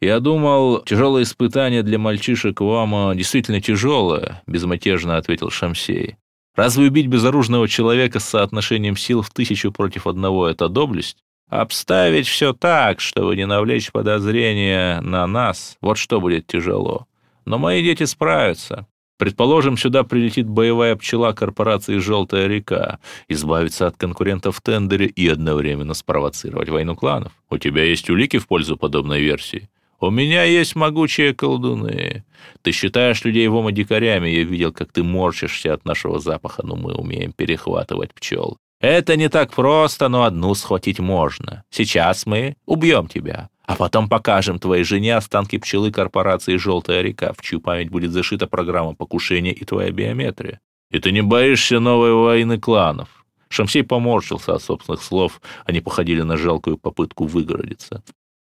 [0.02, 6.18] «Я думал, тяжелое испытание для мальчишек Вама действительно тяжелое»,— безмятежно ответил Шамсей.
[6.56, 11.18] «Разве убить безоружного человека с соотношением сил в тысячу против одного— это доблесть?
[11.50, 17.06] Обставить все так, чтобы не навлечь подозрения на нас, вот что будет тяжело.
[17.46, 18.88] Но мои дети справятся.
[19.18, 25.94] Предположим, сюда прилетит боевая пчела корпорации «Желтая река», избавиться от конкурентов в тендере и одновременно
[25.94, 27.32] спровоцировать войну кланов.
[27.50, 29.70] У тебя есть улики в пользу подобной версии?
[30.04, 32.26] У меня есть могучие колдуны.
[32.62, 36.94] Ты считаешь людей вома дикарями, я видел, как ты морщишься от нашего запаха, но мы
[36.94, 38.58] умеем перехватывать пчел.
[38.82, 41.64] Это не так просто, но одну схватить можно.
[41.70, 47.42] Сейчас мы убьем тебя, а потом покажем твоей жене останки пчелы корпорации «Желтая река», в
[47.42, 50.60] чью память будет зашита программа покушения и твоя биометрия.
[50.92, 53.26] И ты не боишься новой войны кланов.
[53.48, 58.04] Шамсей поморщился от собственных слов, они походили на жалкую попытку выгородиться.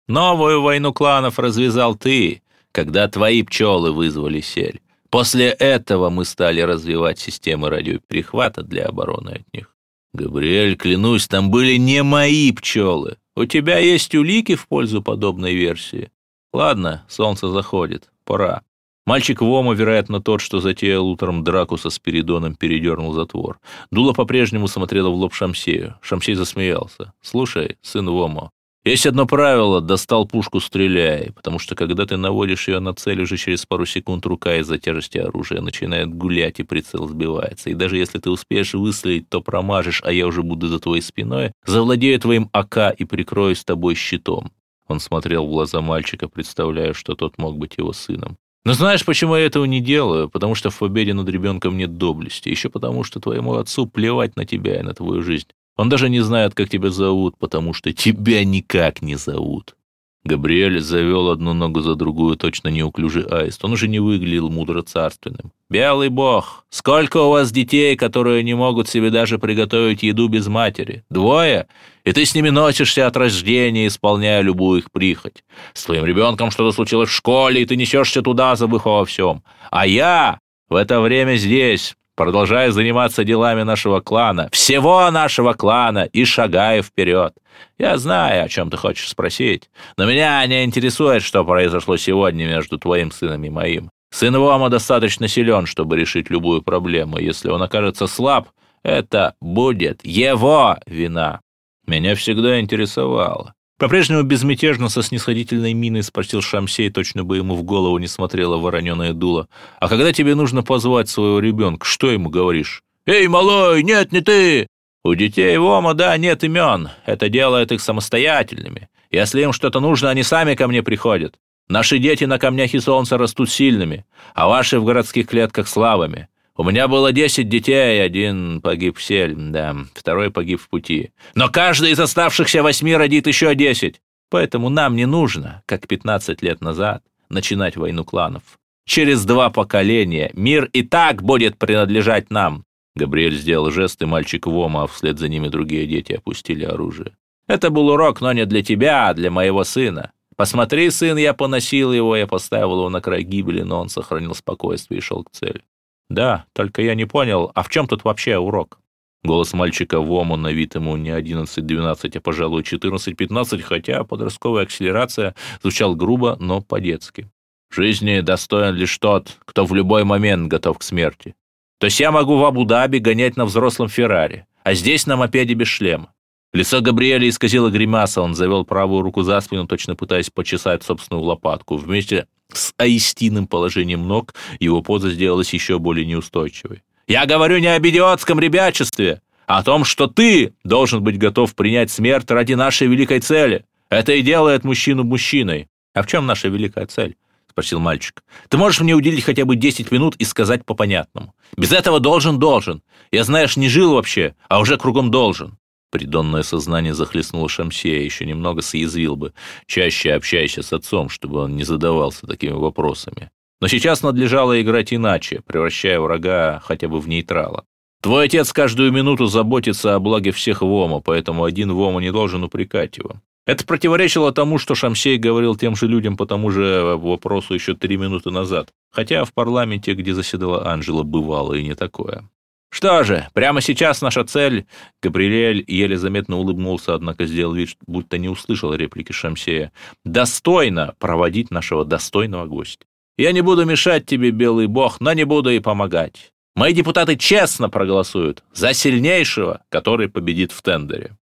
[0.10, 2.42] Новую войну кланов развязал ты,
[2.72, 4.82] когда твои пчелы вызвали сель.
[5.12, 9.76] После этого мы стали развивать системы радиоперехвата для обороны от них.
[10.16, 13.18] Габриэль, клянусь, там были не мои пчелы.
[13.36, 16.10] У тебя есть улики в пользу подобной версии?
[16.52, 18.64] Ладно, солнце заходит, пора.
[19.06, 23.60] Мальчик Вома, вероятно, тот, что затеял утром драку со Спиридоном, передернул затвор.
[23.92, 26.00] Дула по-прежнему смотрела в лоб Шамсею.
[26.02, 27.14] Шамсей засмеялся.
[27.22, 28.52] «Слушай, сын Вомо,
[28.86, 33.38] есть одно правило– достал пушку, стреляй, потому что когда ты наводишь ее на цель, уже
[33.38, 37.70] через пару секунд рука из-за тяжести оружия начинает гулять и прицел сбивается.
[37.70, 41.52] И даже если ты успеешь выстрелить, то промажешь, а я уже буду за твоей спиной,
[41.66, 44.52] завладею твоим АК и прикрою с тобой щитом.
[44.88, 48.38] Он смотрел в глаза мальчика, представляя, что тот мог быть его сыном.
[48.66, 50.30] Но знаешь, почему я этого не делаю?
[50.30, 52.50] Потому что в победе над ребенком нет доблести.
[52.50, 55.48] Еще потому, что твоему отцу плевать на тебя и на твою жизнь.
[55.80, 59.78] Он даже не знает, как тебя зовут, потому что тебя никак не зовут.
[60.26, 63.64] Габриэль завел одну ногу за другую, точно неуклюжий аист.
[63.64, 65.54] Он уже не выглядел мудро царственным.
[65.70, 71.06] «Белый бог, сколько у вас детей, которые не могут себе даже приготовить еду без матери?
[71.10, 71.68] Двое?
[72.04, 75.46] И ты с ними носишься от рождения, исполняя любую их прихоть.
[75.74, 79.44] С твоим ребенком что-то случилось в школе, и ты несешься туда, забыв во всем.
[79.72, 86.26] А я в это время здесь, продолжая заниматься делами нашего клана, всего нашего клана, и
[86.26, 87.34] шагая вперед.
[87.78, 92.78] Я знаю, о чем ты хочешь спросить, но меня не интересует, что произошло сегодня между
[92.78, 93.90] твоим сыном и моим.
[94.12, 97.20] Сын Вома достаточно силен, чтобы решить любую проблему.
[97.20, 98.50] Если он окажется слаб,
[98.84, 101.40] это будет его вина.
[101.88, 107.98] Меня всегда интересовало, по-прежнему безмятежно со снисходительной миной спросил Шамсей, точно бы ему в голову
[107.98, 109.48] не смотрело вороненое дуло.
[109.80, 114.68] «А когда тебе нужно позвать своего ребенка, что ему говоришь?» «Эй, малой, нет, не ты!»
[115.04, 116.90] «У детей Вома, да, нет имен.
[117.06, 118.90] Это делает их самостоятельными.
[119.12, 121.36] Если им что-то нужно, они сами ко мне приходят.
[121.70, 126.28] Наши дети на камнях и солнце растут сильными, а ваши в городских клетках слабыми.
[126.60, 131.12] У меня было десять детей, один погиб в сель, да, второй погиб в пути.
[131.34, 134.02] Но каждый из оставшихся восьми родит еще десять.
[134.30, 138.44] Поэтому нам не нужно, как пятнадцать лет назад, начинать войну кланов.
[138.86, 142.66] Через два поколения мир и так будет принадлежать нам.
[142.94, 147.14] Габриэль сделал жест, и мальчик Вома, а вслед за ними другие дети опустили оружие.
[147.48, 150.12] Это был урок, но не для тебя, а для моего сына.
[150.36, 154.98] Посмотри, сын, я поносил его, я поставил его на край гибели, но он сохранил спокойствие
[154.98, 155.62] и шел к цели.
[156.10, 158.80] «Да, только я не понял, а в чем тут вообще урок?»
[159.24, 165.96] Голос мальчика Вому на вид ему не 11-12, а, пожалуй, 14-15, хотя подростковая акселерация звучал
[165.96, 167.30] грубо, но по-детски.
[167.70, 171.36] «В жизни достоин лишь тот, кто в любой момент готов к смерти.
[171.80, 175.68] То есть я могу в Абу-Даби гонять на взрослом Феррари, а здесь на мопеде без
[175.68, 176.14] шлема.
[176.52, 181.78] Лицо Габриэля исказило гримаса, он завел правую руку за спину, точно пытаясь почесать собственную лопатку.
[181.78, 186.84] Вместе с аистиным положением ног его поза сделалась еще более неустойчивой.
[187.08, 191.92] «Я говорю не об идиотском ребячестве, а о том, что ты должен быть готов принять
[191.92, 193.66] смерть ради нашей великой цели.
[193.90, 195.68] Это и делает мужчину мужчиной.
[195.94, 197.16] А в чем наша великая цель?»—
[197.50, 198.24] спросил мальчик.
[198.48, 201.34] «Ты можешь мне уделить хотя бы 10 минут и сказать по-понятному.
[201.58, 202.84] Без этого должен-должен.
[203.12, 205.58] Я, знаешь, не жил вообще, а уже кругом должен.
[205.92, 209.34] Придонное сознание захлестнуло Шамсея, еще немного съязвил бы,
[209.66, 213.32] чаще общаясь с отцом, чтобы он не задавался такими вопросами.
[213.62, 217.66] Но сейчас надлежало играть иначе, превращая врага хотя бы в нейтрала.
[218.02, 222.98] Твой отец каждую минуту заботится о благе всех Вома, поэтому один Вома не должен упрекать
[222.98, 223.16] его.
[223.46, 227.98] Это противоречило тому, что Шамсей говорил тем же людям по тому же вопросу еще три
[227.98, 228.70] минуты назад.
[228.92, 232.30] Хотя в парламенте, где заседала Анжела, бывало и не такое.
[232.70, 234.66] «Что же, прямо сейчас наша цель...»
[235.02, 239.72] Габриэль еле заметно улыбнулся, однако сделал вид, будто не услышал реплики Шамсея.
[240.06, 242.86] «Достойно проводить нашего достойного гостя.
[243.18, 246.32] Я не буду мешать тебе, белый бог, но не буду и помогать.
[246.56, 251.18] Мои депутаты честно проголосуют за сильнейшего, который победит в тендере».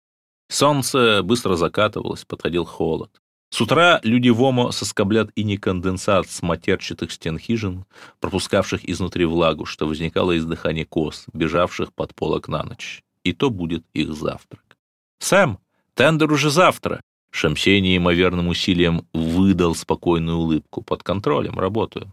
[0.49, 3.11] Солнце быстро закатывалось, подходил холод.
[3.55, 7.85] С утра люди в Омо соскоблят и не конденсат с матерчатых стен хижин,
[8.19, 13.05] пропускавших изнутри влагу, что возникало из дыхания коз, бежавших под полок на ночь.
[13.23, 14.77] И то будет их завтрак.
[15.21, 15.61] «Сэм,
[15.95, 20.83] тендер уже завтра!» Шамсей неимоверным усилием выдал спокойную улыбку.
[20.83, 22.13] «Под контролем, работаю».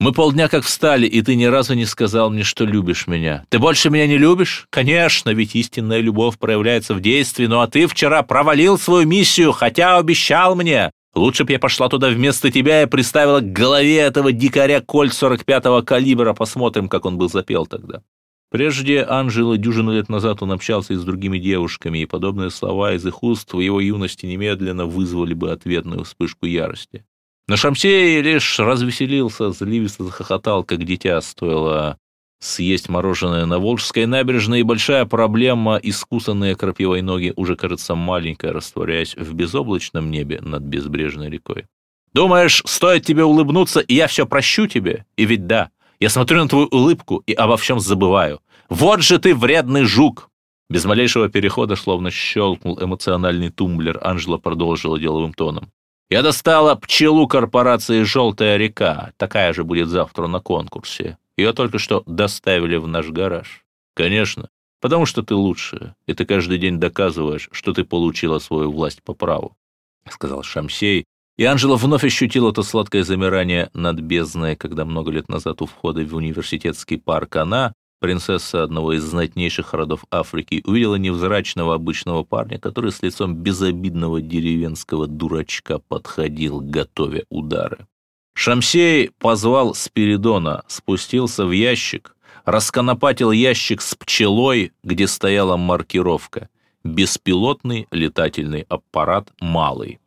[0.00, 3.44] Мы полдня как встали, и ты ни разу не сказал мне, что любишь меня.
[3.48, 4.68] Ты больше меня не любишь?
[4.70, 9.98] Конечно, ведь истинная любовь проявляется в действии, ну а ты вчера провалил свою миссию, хотя
[9.98, 10.92] обещал мне.
[11.16, 15.82] Лучше б я пошла туда вместо тебя и приставила к голове этого дикаря кольт 45-го
[15.82, 16.32] калибра.
[16.32, 18.02] Посмотрим, как он был запел тогда.
[18.50, 23.04] Прежде Анжела дюжину лет назад он общался и с другими девушками, и подобные слова из
[23.04, 27.04] их уст в его юности немедленно вызвали бы ответную вспышку ярости.
[27.48, 31.98] Но Шамсей лишь развеселился, заливисто захохотал, как дитя, стоило
[32.40, 39.16] Съесть мороженое на Волжской набережной и большая проблема, искусанные крапивой ноги уже кажется маленькой, растворяясь
[39.16, 41.66] в безоблачном небе над безбрежной рекой.
[42.12, 45.04] Думаешь, стоит тебе улыбнуться, и я все прощу тебе?
[45.16, 48.40] И ведь да, я смотрю на твою улыбку и обо всем забываю.
[48.68, 50.30] Вот же ты вредный жук!»
[50.70, 55.72] Без малейшего перехода, словно щелкнул эмоциональный тумблер, Анжела продолжила деловым тоном.
[56.10, 59.12] «Я достала пчелу корпорации «Желтая река».
[59.16, 61.18] Такая же будет завтра на конкурсе.
[61.36, 63.64] Ее только что доставили в наш гараж.
[63.94, 64.48] Конечно,
[64.80, 69.14] потому что ты лучшая, и ты каждый день доказываешь, что ты получила свою власть по
[69.14, 69.56] праву»,—
[70.08, 71.04] сказал Шамсей,
[71.36, 76.04] и Анжела вновь ощутила то сладкое замирание над бездной, когда много лет назад у входа
[76.04, 82.92] в университетский парк она, принцесса одного из знатнейших родов Африки, увидела невзрачного обычного парня, который
[82.92, 87.86] с лицом безобидного деревенского дурачка подходил, готовя удары.
[88.34, 96.48] Шамсей позвал Спиридона, спустился в ящик, расконопатил ящик с пчелой, где стояла маркировка
[96.84, 99.98] «Беспилотный летательный аппарат «Малый».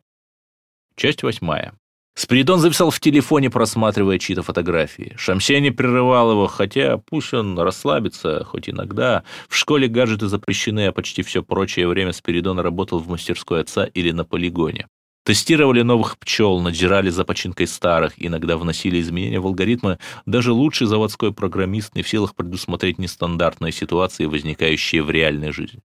[0.96, 1.74] Часть восьмая.
[2.14, 5.14] Спиридон зависал в телефоне, просматривая чьи-то фотографии.
[5.16, 9.24] Шамсей не прерывал его, хотя пусть он расслабится, хоть иногда.
[9.48, 14.10] В школе гаджеты запрещены, а почти все прочее время Спиридон работал в мастерской отца или
[14.10, 14.88] на полигоне.
[15.24, 19.98] Тестировали новых пчел, надзирали за починкой старых, иногда вносили изменения в алгоритмы.
[20.26, 25.80] Даже лучший заводской программист не в силах предусмотреть нестандартные ситуации, возникающие в реальной жизни.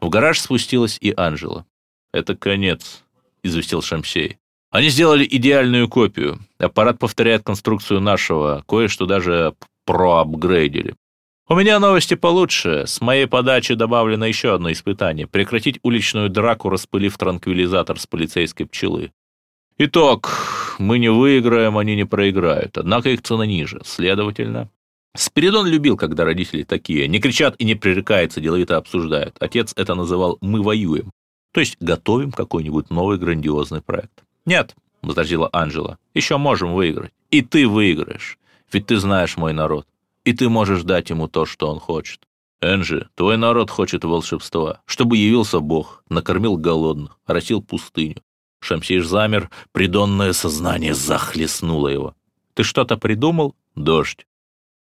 [0.00, 1.66] В гараж спустилась и Анжела.
[2.12, 3.04] «Это конец»,—
[3.44, 4.39] известил Шамсей.
[4.70, 6.38] Они сделали идеальную копию.
[6.58, 9.54] Аппарат повторяет конструкцию нашего, кое-что даже
[9.84, 10.94] проапгрейдили.
[11.48, 12.84] У меня новости получше.
[12.86, 15.26] С моей подачи добавлено еще одно испытание.
[15.26, 19.10] Прекратить уличную драку, распылив транквилизатор с полицейской пчелы.
[19.76, 20.76] Итог.
[20.78, 22.78] Мы не выиграем, они не проиграют.
[22.78, 23.80] Однако их цена ниже.
[23.84, 24.70] Следовательно...
[25.16, 27.08] Спиридон любил, когда родители такие.
[27.08, 29.34] Не кричат и не пререкаются, деловито обсуждают.
[29.40, 31.10] Отец это называл «мы воюем».
[31.52, 34.22] То есть готовим какой-нибудь новый грандиозный проект.
[34.50, 37.12] «Нет»,— возразила Анжела,— «еще можем выиграть.
[37.30, 38.36] И ты выиграешь.
[38.72, 39.86] Ведь ты знаешь мой народ.
[40.24, 42.26] И ты можешь дать ему то, что он хочет.
[42.60, 48.16] Энджи, твой народ хочет волшебства, чтобы явился Бог, накормил голодных, оросил пустыню.
[48.58, 52.16] Шамсиш замер, придонное сознание захлестнуло его.
[52.54, 53.54] Ты что-то придумал?
[53.76, 54.26] Дождь.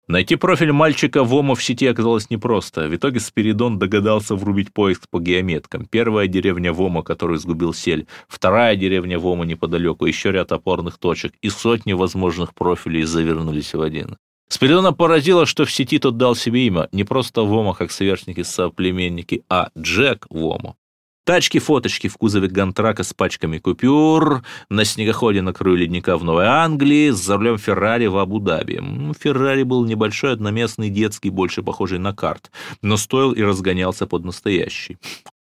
[0.08, 2.86] Найти профиль мальчика Вома в сети оказалось непросто.
[2.86, 5.84] В итоге Спиридон догадался врубить поиск по геометкам.
[5.84, 11.48] Первая деревня Вома, которую сгубил сель, вторая деревня Вома неподалеку, еще ряд опорных точек и
[11.48, 14.16] сотни возможных профилей завернулись в один.
[14.48, 19.70] Спиридона поразило, что в сети тот дал себе имя не просто Вома, как сверстники-соплеменники, а
[19.76, 20.76] Джек Вома.
[21.26, 27.10] Тачки-фоточки в кузове Гантрака с пачками купюр, на снегоходе на краю ледника в Новой Англии,
[27.10, 28.80] за рулем Феррари в Абу-Даби.
[29.18, 34.98] Феррари был небольшой одноместный детский, больше похожий на карт, но стоил и разгонялся под настоящий.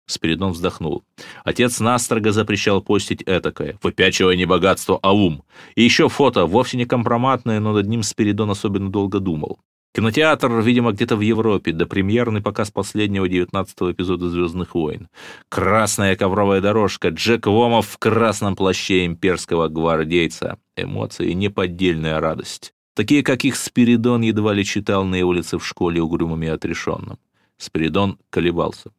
[0.06, 1.06] Спиридон вздохнул.
[1.46, 5.44] Отец настрого запрещал постить этакое, выпячивая не богатство, а ум.
[5.76, 9.60] И еще фото, вовсе не компроматное, но над ним Спиридон особенно долго думал.
[9.94, 15.10] Кинотеатр, видимо, где-то в Европе, до премьерный показ последнего девятнадцатого эпизода «Звездных войн».
[15.50, 20.60] Красная ковровая дорожка, Джек Вомов в красном плаще имперского гвардейца.
[20.76, 22.74] Эмоции, неподдельная радость.
[22.96, 27.18] Такие, каких Спиридон едва ли читал на улице в школе угрюмым и отрешенным.
[27.58, 28.92] Спиридон колебался.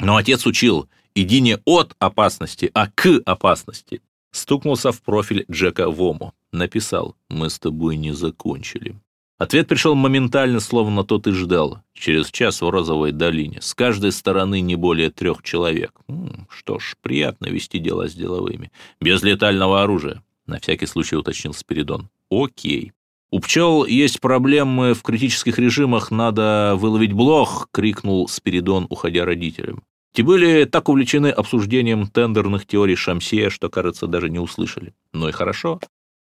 [0.00, 4.02] Но отец учил, иди не от опасности, а к опасности.
[4.32, 6.32] Стукнулся в профиль Джека Вому.
[6.50, 8.96] Написал, мы с тобой не закончили.
[9.42, 11.80] Ответ пришел моментально, словно тот и ждал.
[11.94, 13.58] Через час в Розовой долине.
[13.60, 15.98] С каждой стороны не более трех человек.
[16.48, 18.70] Что ж, приятно вести дела с деловыми.
[19.00, 20.22] Без летального оружия.
[20.46, 22.08] На всякий случай уточнил Спиридон.
[22.30, 22.92] Окей.
[23.32, 29.82] У пчел есть проблемы в критических режимах, надо выловить блох, крикнул Спиридон, уходя родителям.
[30.12, 34.94] Те были так увлечены обсуждением тендерных теорий Шамсея, что, кажется, даже не услышали.
[35.12, 35.80] Ну и хорошо.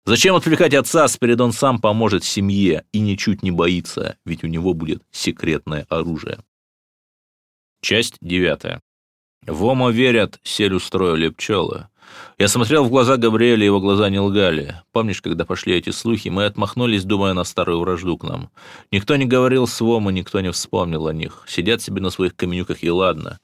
[0.10, 5.04] Зачем отвлекать отца, Спиридон сам поможет семье и ничуть не боится, ведь у него будет
[5.12, 6.40] секретное оружие.
[7.84, 8.82] Часть девятая.
[9.46, 11.90] Вома верят, сель устроили пчелы.
[12.40, 14.82] Я смотрел в глаза Габриэля, его глаза не лгали.
[14.94, 18.50] Помнишь, когда пошли эти слухи, мы отмахнулись, думая на старую вражду к нам.
[18.92, 21.44] Никто не говорил с Вома, никто не вспомнил о них.
[21.48, 23.40] Сидят себе на своих каменюках, и ладно.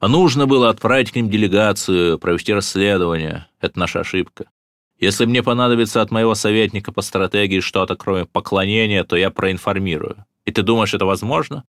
[0.00, 3.46] А нужно было отправить к ним делегацию, провести расследование.
[3.62, 4.50] Это наша ошибка.
[5.00, 10.26] Если мне понадобится от моего советника по стратегии что-то, кроме поклонения, то я проинформирую.
[10.44, 11.64] И ты думаешь, это возможно?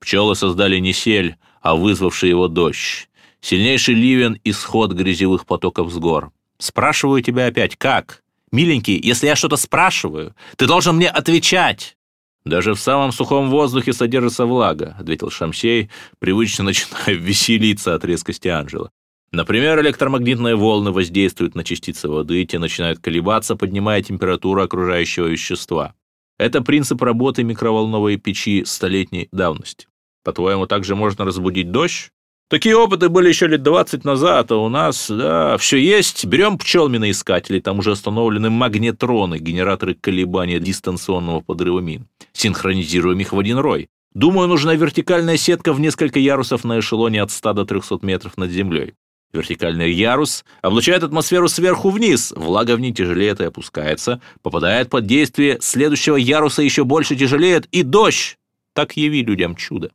[0.00, 3.08] Пчелы создали не сель, а вызвавший его дождь.
[3.40, 6.30] Сильнейший ливен– исход грязевых потоков с гор.
[6.58, 8.22] Спрашиваю тебя опять, как?
[8.52, 11.96] Миленький, если я что-то спрашиваю, ты должен мне отвечать.
[12.44, 18.90] «Даже в самом сухом воздухе содержится влага»,— ответил Шамсей, привычно начиная веселиться от резкости Анжела.
[19.32, 25.94] Например, электромагнитные волны воздействуют на частицы воды, и те начинают колебаться, поднимая температуру окружающего вещества.
[26.38, 29.86] Это принцип работы микроволновой печи столетней давности.
[30.24, 32.10] По-твоему, также можно разбудить дождь?
[32.50, 36.24] Такие опыты были еще лет 20 назад, а у нас, да, все есть.
[36.26, 42.06] Берем пчелминоискатели, там уже установлены магнетроны, генераторы колебания дистанционного подрыва мин.
[42.32, 43.88] Синхронизируем их в один рой.
[44.12, 48.50] Думаю, нужна вертикальная сетка в несколько ярусов на эшелоне от 100 до 300 метров над
[48.50, 48.94] землей.
[49.34, 55.58] Вертикальный ярус облучает атмосферу сверху вниз, влага в ней тяжелеет и опускается, попадает под действие
[55.60, 58.38] следующего яруса еще больше тяжелеет, и дождь!
[58.74, 59.90] Так яви людям чудо.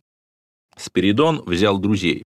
[0.76, 2.24] Спиридон взял друзей.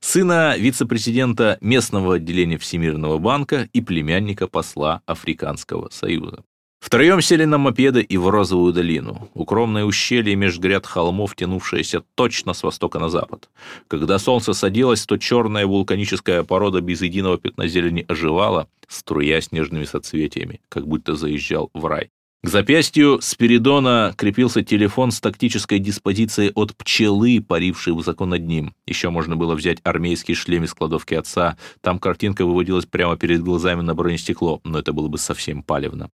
[0.00, 6.44] Сына вице-президента местного отделения Всемирного банка и племянника посла Африканского союза.
[6.84, 12.52] Втроем сели на мопеды и в Розовую долину, укромное ущелье меж гряд холмов, тянувшееся точно
[12.52, 13.48] с востока на запад.
[13.88, 20.60] Когда солнце садилось, то черная вулканическая порода без единого пятна зелени оживала, струя снежными соцветиями,
[20.68, 22.10] как будто заезжал в рай.
[22.42, 28.74] К запястью Спиридона крепился телефон с тактической диспозицией от пчелы, парившей высоко над ним.
[28.86, 31.56] Еще можно было взять армейский шлем из кладовки отца.
[31.80, 36.10] Там картинка выводилась прямо перед глазами на бронестекло, но это было бы совсем палевно.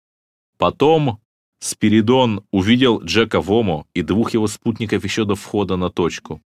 [0.60, 1.22] Потом
[1.60, 6.42] Спиридон увидел Джека Вому и двух его спутников еще до входа на точку.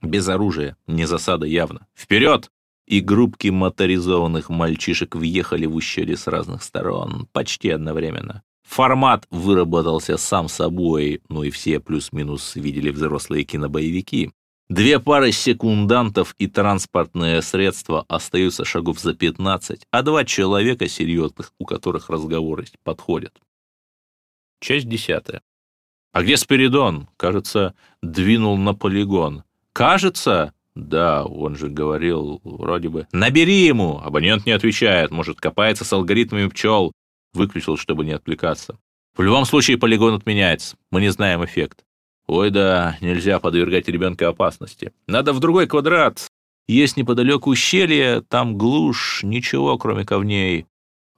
[0.00, 1.86] Без оружия, не засада явно.
[1.94, 2.50] «Вперед!»
[2.86, 8.42] И группки моторизованных мальчишек въехали в ущелье с разных сторон, почти одновременно.
[8.66, 14.32] Формат выработался сам собой, ну и все плюс-минус видели взрослые кинобоевики.
[14.70, 21.66] Две пары секундантов и транспортное средство остаются шагов за 15, а два человека серьезных, у
[21.66, 23.34] которых разговоры подходят.
[24.60, 25.42] Часть десятая.
[26.12, 27.08] А где Спиридон?
[27.16, 29.44] Кажется, двинул на полигон.
[29.72, 30.52] Кажется?
[30.74, 33.06] Да, он же говорил, вроде бы.
[33.12, 34.00] Набери ему!
[34.02, 36.92] Абонент не отвечает, может, копается с алгоритмами пчел.
[37.32, 38.78] Выключил, чтобы не отвлекаться.
[39.16, 40.76] В любом случае полигон отменяется.
[40.90, 41.84] Мы не знаем эффект.
[42.26, 44.92] Ой, да, нельзя подвергать ребенка опасности.
[45.06, 46.28] Надо в другой квадрат.
[46.68, 50.66] Есть неподалеку ущелье, там глушь, ничего, кроме камней.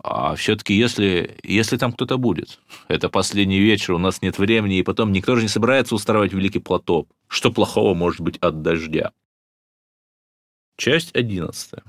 [0.03, 4.83] А все-таки если, если там кто-то будет, это последний вечер, у нас нет времени, и
[4.83, 7.09] потом никто же не собирается устраивать великий платоп.
[7.29, 9.13] Что плохого может быть от дождя?
[10.77, 11.85] Часть одиннадцатая.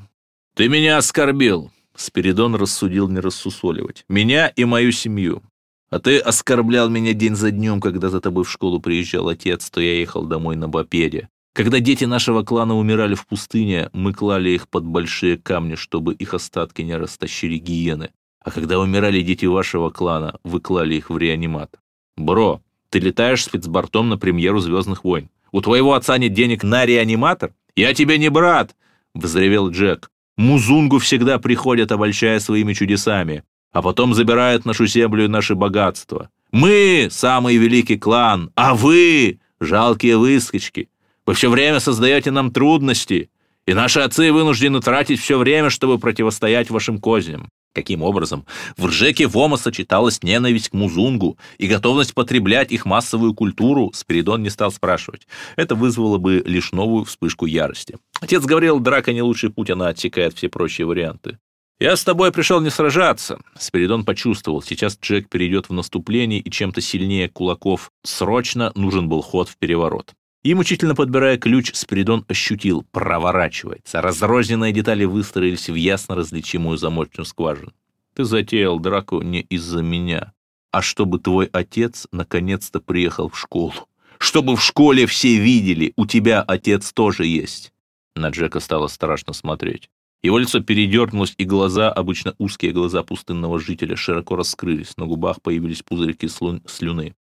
[0.56, 1.72] Ты меня оскорбил.
[1.96, 4.06] Спиридон рассудил не рассусоливать.
[4.08, 5.42] Меня и мою семью.
[5.90, 9.82] А ты оскорблял меня день за днем, когда за тобой в школу приезжал отец, то
[9.82, 11.30] я ехал домой на бопеде.
[11.54, 16.34] Когда дети нашего клана умирали в пустыне, мы клали их под большие камни, чтобы их
[16.34, 18.10] остатки не растащили гиены.
[18.44, 21.80] А когда умирали дети вашего клана, вы клали их в реанимат.
[22.18, 25.30] Бро, ты летаешь спецбортом на премьеру «Звездных войн».
[25.52, 27.54] У твоего отца нет денег на реаниматор?
[27.76, 28.76] Я тебе не брат!»—
[29.14, 30.10] взревел Джек.
[30.36, 36.30] «Музунгу всегда приходят, обольщая своими чудесами, а потом забирают нашу землю и наши богатства.
[36.52, 40.90] Мы— самый великий клан, а вы— жалкие выскочки.
[41.26, 43.30] Вы все время создаете нам трудности,
[43.66, 47.50] и наши отцы вынуждены тратить все время, чтобы противостоять вашим козням.
[47.74, 48.46] Каким образом?
[48.78, 54.50] В Ржеке Вома сочеталась ненависть к Музунгу и готовность потреблять их массовую культуру, Спиридон не
[54.50, 55.28] стал спрашивать.
[55.56, 57.98] Это вызвало бы лишь новую вспышку ярости.
[58.22, 61.40] Отец говорил, драка не лучший путь, она отсекает все прочие варианты.
[61.80, 64.62] «Я с тобой пришел не сражаться»,— Спиридон почувствовал.
[64.62, 70.14] Сейчас Джек перейдет в наступление, и чем-то сильнее кулаков срочно нужен был ход в переворот.
[70.44, 74.02] И мучительно подбирая ключ, Спиридон ощутил, проворачивается.
[74.02, 77.72] Разрозненные детали выстроились в ясно различимую замочную скважину.
[78.14, 80.34] Ты затеял драку не из-за меня,
[80.72, 83.74] а чтобы твой отец наконец-то приехал в школу.
[84.18, 87.74] Чтобы в школе все видели, у тебя отец тоже есть.
[88.16, 89.90] На Джека стало страшно смотреть.
[90.22, 95.84] Его лицо передернулось, и глаза, обычно узкие глаза пустынного жителя, широко раскрылись, на губах появились
[95.84, 97.16] пузырьки слюны.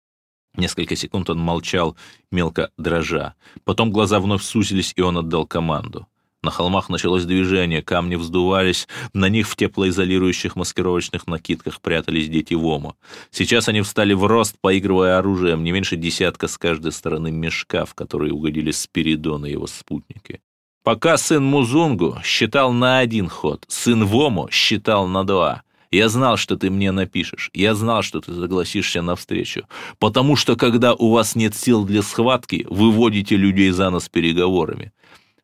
[0.55, 1.97] Несколько секунд он молчал,
[2.31, 3.33] мелко дрожа.
[3.63, 6.07] Потом глаза вновь сузились, и он отдал команду.
[6.43, 12.95] На холмах началось движение, камни вздувались, на них в теплоизолирующих маскировочных накидках прятались дети Вома.
[13.31, 17.95] Сейчас они встали в рост, поигрывая оружием, не меньше десятка с каждой стороны мешка, в
[17.95, 20.41] которые угодили Спиридон и его спутники.
[20.83, 25.63] Пока сын Музунгу считал на один ход, сын Вому считал на два—
[25.93, 27.49] я знал, что ты мне напишешь.
[27.53, 29.67] Я знал, что ты согласишься на встречу.
[29.99, 34.91] Потому что, когда у вас нет сил для схватки, вы водите людей за нос переговорами.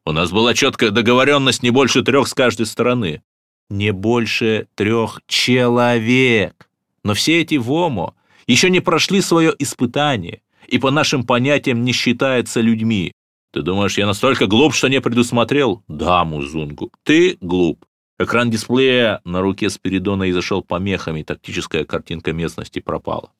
[0.05, 3.21] У нас была четкая договоренность не больше трех с каждой стороны.
[3.69, 6.69] Не больше трех человек.
[7.03, 8.15] Но все эти ВОМО
[8.47, 10.41] еще не прошли свое испытание.
[10.67, 13.11] и по нашим понятиям не считается людьми.
[13.51, 15.83] Ты думаешь, я настолько глуп, что не предусмотрел?
[15.87, 17.85] Да, Музунгу, ты глуп.
[18.21, 23.31] Экран дисплея на руке Спиридона изошел помехами, тактическая картинка местности пропала.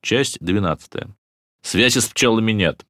[0.00, 1.08] Часть 12.
[1.62, 2.86] Связи с пчелами нет.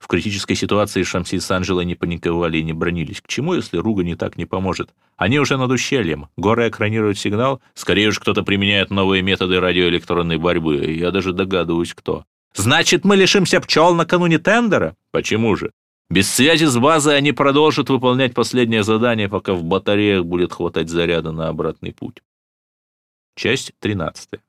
[0.00, 3.20] В критической ситуации Шамси с Анжелой не паниковали и не бронились.
[3.20, 4.90] К чему, если Руга не так не поможет?
[5.16, 6.28] Они уже над ущельем.
[6.36, 7.62] Горы экранируют сигнал.
[7.74, 10.94] Скорее уж кто-то применяет новые методы радиоэлектронной борьбы.
[10.94, 12.24] Я даже догадываюсь, кто.
[12.54, 14.96] Значит, мы лишимся пчел накануне тендера?
[15.12, 15.70] Почему же?
[16.10, 21.32] Без связи с базой они продолжат выполнять последнее задание, пока в батареях будет хватать заряда
[21.32, 22.22] на обратный путь.
[23.36, 24.40] Часть 13.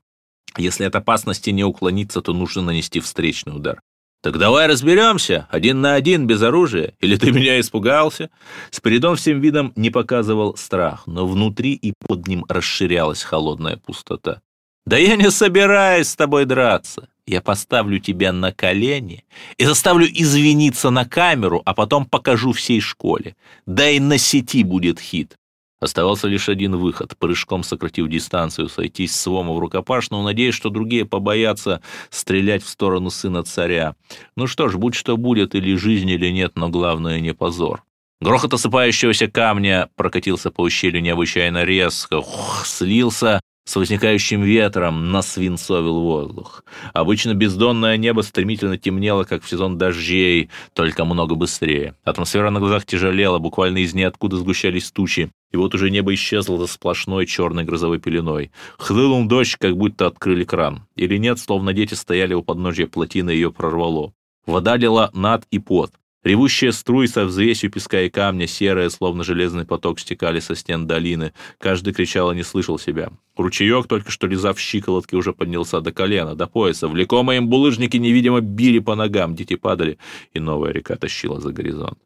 [0.58, 3.82] Если от опасности не уклониться, то нужно нанести встречный удар.
[4.22, 6.94] «Так давай разберемся, один на один, без оружия.
[7.00, 8.30] Или ты меня испугался?»
[8.70, 14.42] Спиридон всем видом не показывал страх, но внутри и под ним расширялась холодная пустота.
[14.86, 17.10] «Да я не собираюсь с тобой драться.
[17.30, 19.24] Я поставлю тебя на колени
[19.58, 23.36] и заставлю извиниться на камеру, а потом покажу всей школе.
[23.68, 25.38] Да и на сети будет хит.
[25.80, 31.06] Оставался лишь один выход, прыжком сократив дистанцию, сойтись с Вома в рукопашную, надеясь, что другие
[31.06, 33.96] побоятся стрелять в сторону сына царя.
[34.36, 37.84] Ну что ж, будь что будет, или жизнь, или нет, но главное не позор.
[38.22, 46.64] Грохот осыпающегося камня прокатился по ущелью необычайно резко, ух, слился с возникающим ветром насвинцовил воздух.
[46.94, 51.96] Обычно бездонное небо стремительно темнело, как в сезон дождей, только много быстрее.
[52.04, 55.32] Атмосфера на глазах тяжелела, буквально из ниоткуда сгущались тучи.
[55.52, 58.52] И вот уже небо исчезло за сплошной черной грозовой пеленой.
[58.78, 60.86] Хлынул дождь, как будто открыли кран.
[60.96, 64.14] Или нет, словно дети стояли у подножья плотины, ее прорвало.
[64.46, 65.92] Вода лила над и под.
[66.22, 71.34] Ревущие струи со взвесью песка и камня, серые, словно железный поток, стекали со стен долины.
[71.60, 73.10] Каждый кричал и не слышал себя.
[73.38, 76.90] Ручеек, только что лизав щиколотки, уже поднялся до колена, до пояса.
[76.90, 79.98] Влекомые им булыжники невидимо били по ногам, дети падали,
[80.34, 81.98] и новая река тащила за горизонт.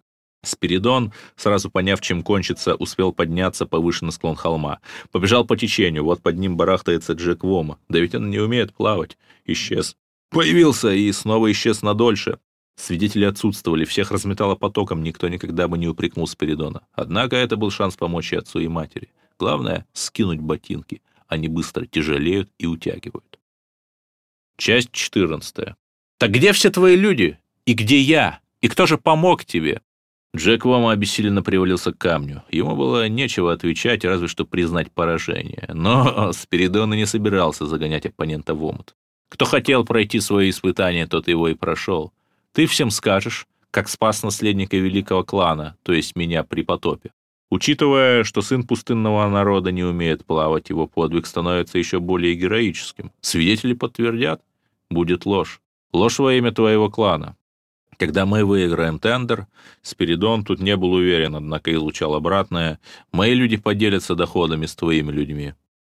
[0.43, 4.79] Спиридон, сразу поняв, чем кончится, успел подняться повыше на склон холма.
[5.11, 7.79] Побежал по течению, вот под ним барахтается Джек Вома.
[7.89, 9.17] Да ведь он не умеет плавать.
[9.45, 9.95] Исчез.
[10.29, 12.37] Появился и снова исчез надольше.
[12.75, 16.81] Свидетели отсутствовали, всех разметало потоком, никто никогда бы не упрекнул Спиридона.
[16.93, 19.09] Однако это был шанс помочь и отцу, и матери.
[19.37, 21.01] Главное— скинуть ботинки.
[21.27, 23.39] Они быстро тяжелеют и утягивают.
[24.57, 25.75] Часть 14.
[26.17, 27.39] «Так где все твои люди?
[27.65, 28.39] И где я?
[28.61, 29.81] И кто же помог тебе?»
[30.35, 32.43] Джек Вома обессиленно привалился к камню.
[32.49, 35.69] Ему было нечего отвечать, разве что признать поражение.
[35.73, 38.95] Но Спиридон и не собирался загонять оппонента в омут.
[39.29, 42.13] Кто хотел пройти свои испытания, тот его и прошел.
[42.53, 47.11] Ты всем скажешь, как спас наследника великого клана, то есть меня при потопе.
[47.49, 53.11] Учитывая, что сын пустынного народа не умеет плавать, его подвиг становится еще более героическим.
[53.21, 54.41] Свидетели подтвердят,
[54.89, 55.61] будет ложь.
[55.91, 57.35] Ложь во имя твоего клана.
[57.97, 59.47] Когда мы выиграем тендер,
[59.81, 62.79] Спиридон тут не был уверен, однако излучал обратное,
[63.11, 65.53] мои люди поделятся доходами с твоими людьми.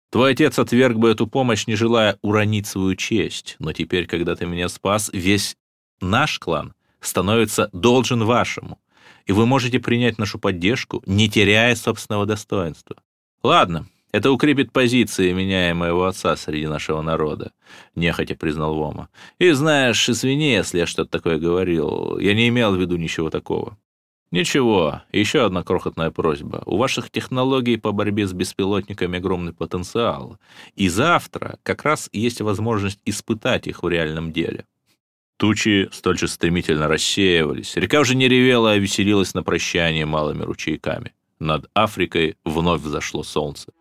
[0.09, 4.45] Твой отец отверг бы эту помощь, не желая уронить свою честь, но теперь, когда ты
[4.45, 5.55] меня спас, весь
[6.01, 8.79] наш клан становится должен вашему,
[9.25, 12.97] и вы можете принять нашу поддержку, не теряя собственного достоинства.
[13.43, 17.51] Ладно, это укрепит позиции меня и моего отца среди нашего народа,
[17.95, 19.09] нехотя признал Вома.
[19.37, 23.77] И знаешь, извини, если я что-то такое говорил, я не имел в виду ничего такого.
[24.31, 26.61] Ничего, еще одна крохотная просьба.
[26.65, 30.37] У ваших технологий по борьбе с беспилотниками огромный потенциал,
[30.75, 34.65] и завтра как раз есть возможность испытать их в реальном деле.
[35.39, 37.77] Тучи столь же стремительно рассеивались.
[37.77, 41.13] Река уже не ревела, а веселилась на прощание малыми ручейками.
[41.39, 43.71] Над Африкой вновь взошло солнце.